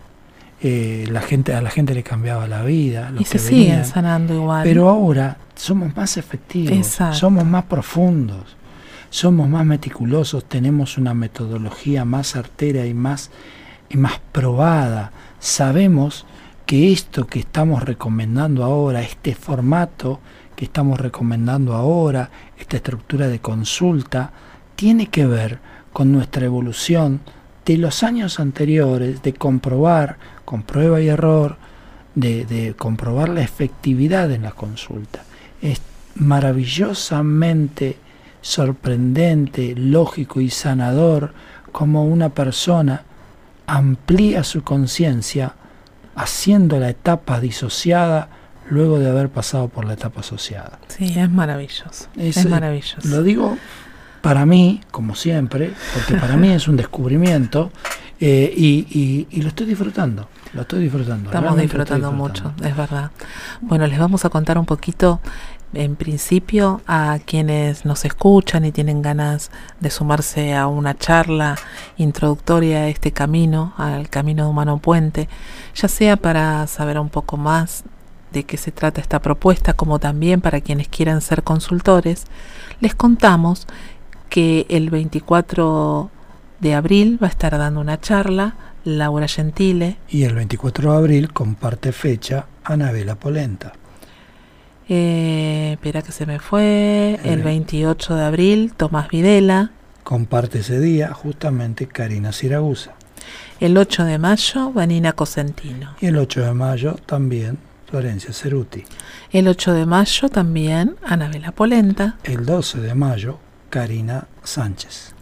[0.64, 3.10] Eh, la gente, a la gente le cambiaba la vida.
[3.10, 3.84] Los y se que siguen venían.
[3.84, 4.62] sanando igual.
[4.62, 7.16] Pero ahora somos más efectivos, Exacto.
[7.16, 8.56] somos más profundos,
[9.10, 13.30] somos más meticulosos, tenemos una metodología más certera y más,
[13.90, 15.10] y más probada.
[15.40, 16.26] Sabemos
[16.64, 20.20] que esto que estamos recomendando ahora, este formato
[20.54, 24.30] que estamos recomendando ahora, esta estructura de consulta,
[24.76, 25.58] tiene que ver
[25.92, 27.20] con nuestra evolución
[27.64, 30.18] de los años anteriores, de comprobar
[30.52, 31.56] con prueba y error,
[32.14, 35.22] de, de comprobar la efectividad en la consulta.
[35.62, 35.80] Es
[36.14, 37.96] maravillosamente
[38.42, 41.32] sorprendente, lógico y sanador
[41.72, 43.04] cómo una persona
[43.66, 45.54] amplía su conciencia
[46.16, 48.28] haciendo la etapa disociada
[48.68, 50.80] luego de haber pasado por la etapa asociada.
[50.88, 52.08] Sí, es maravilloso.
[52.14, 53.08] Es, maravilloso.
[53.08, 53.56] Lo digo
[54.20, 57.72] para mí, como siempre, porque para mí es un descubrimiento
[58.24, 60.28] eh, y, lo estoy disfrutando.
[60.52, 61.30] Lo estoy disfrutando.
[61.30, 63.10] Estamos disfrutando, mucho, es verdad.
[63.62, 65.20] Bueno, les vamos a contar un poquito
[65.72, 69.50] en principio a quienes nos escuchan y tienen ganas
[69.80, 71.56] de sumarse a una charla
[71.96, 75.28] introductoria a este camino, al camino de Humano Puente,
[75.74, 77.84] ya sea para saber un poco más
[78.32, 82.26] de qué se trata esta propuesta, como también para quienes quieran ser consultores,
[82.80, 83.66] les contamos
[84.28, 86.10] que el 24
[86.60, 88.54] de abril va a estar dando una charla
[88.84, 89.98] Laura Gentile.
[90.08, 93.72] Y el 24 de abril comparte fecha Anabela Polenta.
[94.88, 97.18] Eh, espera que se me fue.
[97.24, 99.70] El 28 de abril, Tomás Videla.
[100.02, 102.94] Comparte ese día justamente Karina Siragusa.
[103.60, 105.94] El 8 de mayo, Vanina Cosentino.
[106.00, 107.58] Y el 8 de mayo también
[107.88, 108.84] Florencia Ceruti.
[109.30, 112.16] El 8 de mayo también Anabela Polenta.
[112.24, 113.38] El 12 de mayo,
[113.70, 115.14] Karina Sánchez.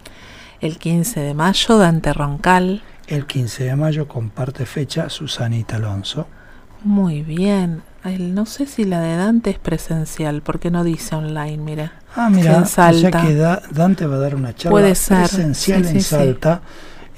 [0.61, 2.83] El 15 de mayo, Dante Roncal.
[3.11, 6.29] El 15 de mayo comparte fecha Susanita Alonso.
[6.85, 7.83] Muy bien.
[8.05, 11.93] no sé si la de Dante es presencial, porque no dice online, mira.
[12.15, 13.27] Ah, mira, en Salta.
[13.27, 15.29] que Dante va a dar una charla Puede ser.
[15.29, 16.63] presencial en Salta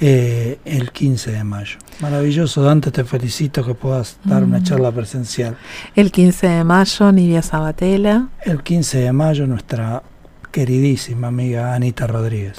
[0.01, 1.76] eh, el 15 de mayo.
[2.01, 4.64] Maravilloso, Dante, te felicito que puedas dar una mm.
[4.64, 5.59] charla presencial.
[5.95, 8.28] El 15 de mayo, Nidia Sabatella.
[8.47, 10.03] El 15 de mayo, nuestra
[10.51, 12.57] queridísima amiga Anita Rodríguez.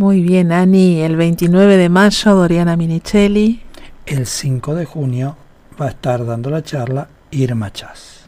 [0.00, 1.02] Muy bien, Ani.
[1.02, 3.60] El 29 de mayo, Doriana Minichelli.
[4.06, 5.36] El 5 de junio
[5.78, 8.20] va a estar dando la charla Irma Chas.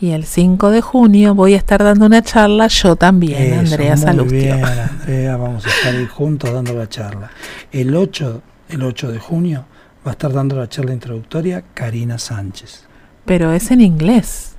[0.00, 4.38] Y el 5 de junio voy a estar dando una charla yo también, Andrea Salustio.
[4.38, 4.64] Muy bien,
[5.00, 7.28] Andrea, vamos a estar ahí juntos dando la charla.
[7.72, 9.64] El 8, el 8 de junio
[10.06, 12.86] va a estar dando la charla introductoria Karina Sánchez.
[13.24, 14.52] Pero es en inglés.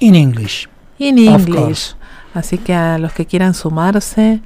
[0.00, 0.68] In English.
[0.98, 1.94] In English.
[2.34, 4.40] Así que a los que quieran sumarse,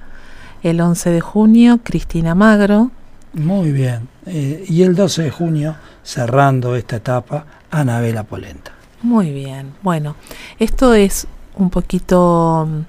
[0.64, 2.90] el 11 de junio, Cristina Magro.
[3.34, 4.08] Muy bien.
[4.26, 8.72] Eh, y el 12 de junio, cerrando esta etapa, Anabela Polenta.
[9.02, 9.74] Muy bien.
[9.82, 10.16] Bueno,
[10.58, 12.80] esto es un poquito mm,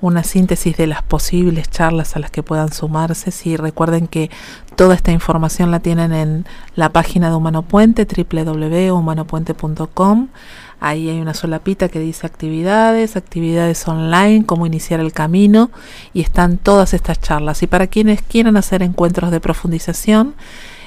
[0.00, 3.32] una síntesis de las posibles charlas a las que puedan sumarse.
[3.32, 4.30] Si recuerden que
[4.76, 6.46] toda esta información la tienen en
[6.76, 10.28] la página de Humano Puente, www.humanopuente.com.
[10.84, 15.70] Ahí hay una solapita que dice actividades, actividades online, cómo iniciar el camino
[16.12, 17.62] y están todas estas charlas.
[17.62, 20.34] Y para quienes quieran hacer encuentros de profundización,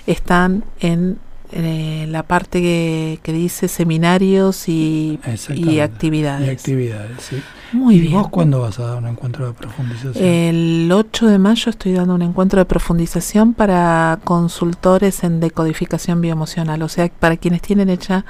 [0.05, 1.17] están en
[1.53, 6.47] eh, la parte que, dice seminarios y, actividades.
[6.47, 7.41] Y actividades, sí.
[7.71, 10.25] Muy ¿Y vos cuándo vas a dar un encuentro de profundización?
[10.25, 16.81] El 8 de mayo estoy dando un encuentro de profundización para consultores en decodificación bioemocional,
[16.81, 18.25] o sea, para quienes tienen hecha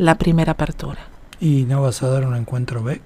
[0.00, 1.00] la primera apertura.
[1.40, 3.02] ¿Y no vas a dar un encuentro BEC?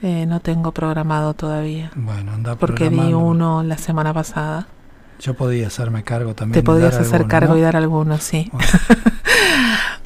[0.00, 1.90] Eh, no tengo programado todavía.
[1.96, 4.68] Bueno, anda Porque di uno la semana pasada.
[5.18, 6.62] Yo podía hacerme cargo también.
[6.62, 8.50] Te podías hacer cargo y dar algunos, sí.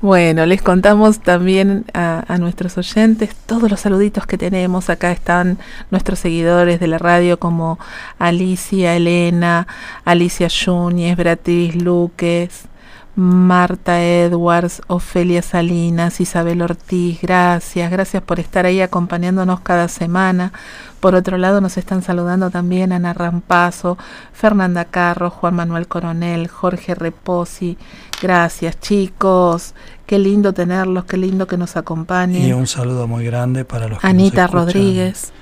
[0.01, 0.47] Bueno.
[0.47, 4.90] les contamos también a, a, nuestros oyentes todos los saluditos que tenemos.
[4.90, 5.59] Acá están
[5.90, 7.78] nuestros seguidores de la radio como
[8.18, 9.68] Alicia Elena,
[10.05, 12.66] Alicia Yúñez, Beatriz Luques,
[13.14, 20.52] Marta Edwards, Ofelia Salinas, Isabel Ortiz, gracias, gracias por estar ahí acompañándonos cada semana.
[20.98, 23.98] Por otro lado nos están saludando también Ana Rampazo,
[24.32, 27.76] Fernanda Carro, Juan Manuel Coronel, Jorge Reposi.
[28.22, 29.74] Gracias chicos,
[30.06, 32.48] qué lindo tenerlos, qué lindo que nos acompañen.
[32.48, 35.32] Y un saludo muy grande para los que Anita Rodríguez.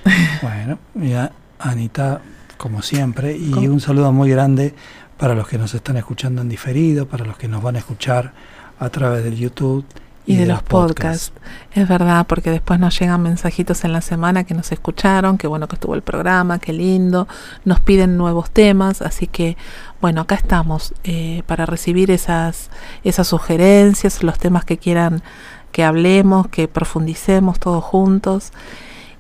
[0.43, 2.21] Bueno, ya Anita
[2.57, 4.75] como siempre y un saludo muy grande
[5.21, 8.33] para los que nos están escuchando en diferido, para los que nos van a escuchar
[8.79, 9.85] a través del YouTube
[10.25, 11.35] y, de, los podcasts.
[11.75, 15.69] Es verdad, porque después nos llegan mensajitos en la semana que nos escucharon, que bueno
[15.69, 17.29] que estuvo el programa, qué lindo,
[17.67, 19.59] nos piden nuevos temas, así que
[20.01, 22.71] bueno, acá estamos eh, para recibir esas,
[23.05, 25.23] esas sugerencias, los temas que quieran
[25.71, 28.53] que hablemos, que profundicemos todos juntos.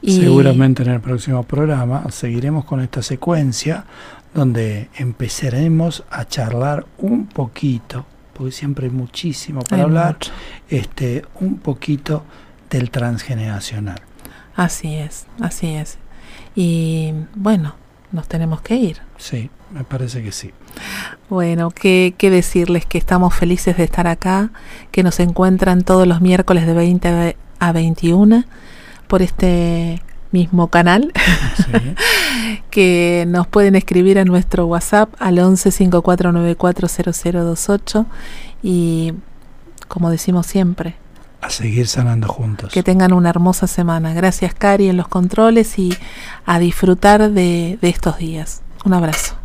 [0.01, 3.85] Y Seguramente en el próximo programa seguiremos con esta secuencia
[4.35, 10.17] donde empezaremos a charlar un poquito, porque siempre hay muchísimo para hablar,
[10.69, 12.25] este, un poquito
[12.71, 14.01] del transgeneracional.
[14.55, 15.99] Así es, así es.
[16.55, 17.75] Y bueno,
[18.13, 18.99] nos tenemos que ir.
[19.17, 20.53] Sí, me parece que sí.
[21.29, 24.51] Bueno, ¿qué, qué decirles que estamos felices de estar acá,
[24.91, 28.45] que nos encuentran todos los miércoles de 20 a 21
[29.07, 30.03] por este
[30.33, 31.13] mismo canal,
[32.71, 38.07] que nos pueden escribir a nuestro WhatsApp al 11 5494
[38.63, 39.15] y
[39.89, 40.97] como decimos siempre,
[41.41, 42.71] a seguir sanando juntos.
[42.71, 44.13] Que tengan una hermosa semana.
[44.13, 45.91] Gracias Cari en los controles y
[46.45, 48.61] a disfrutar de, de estos días.
[48.85, 49.40] Un abrazo.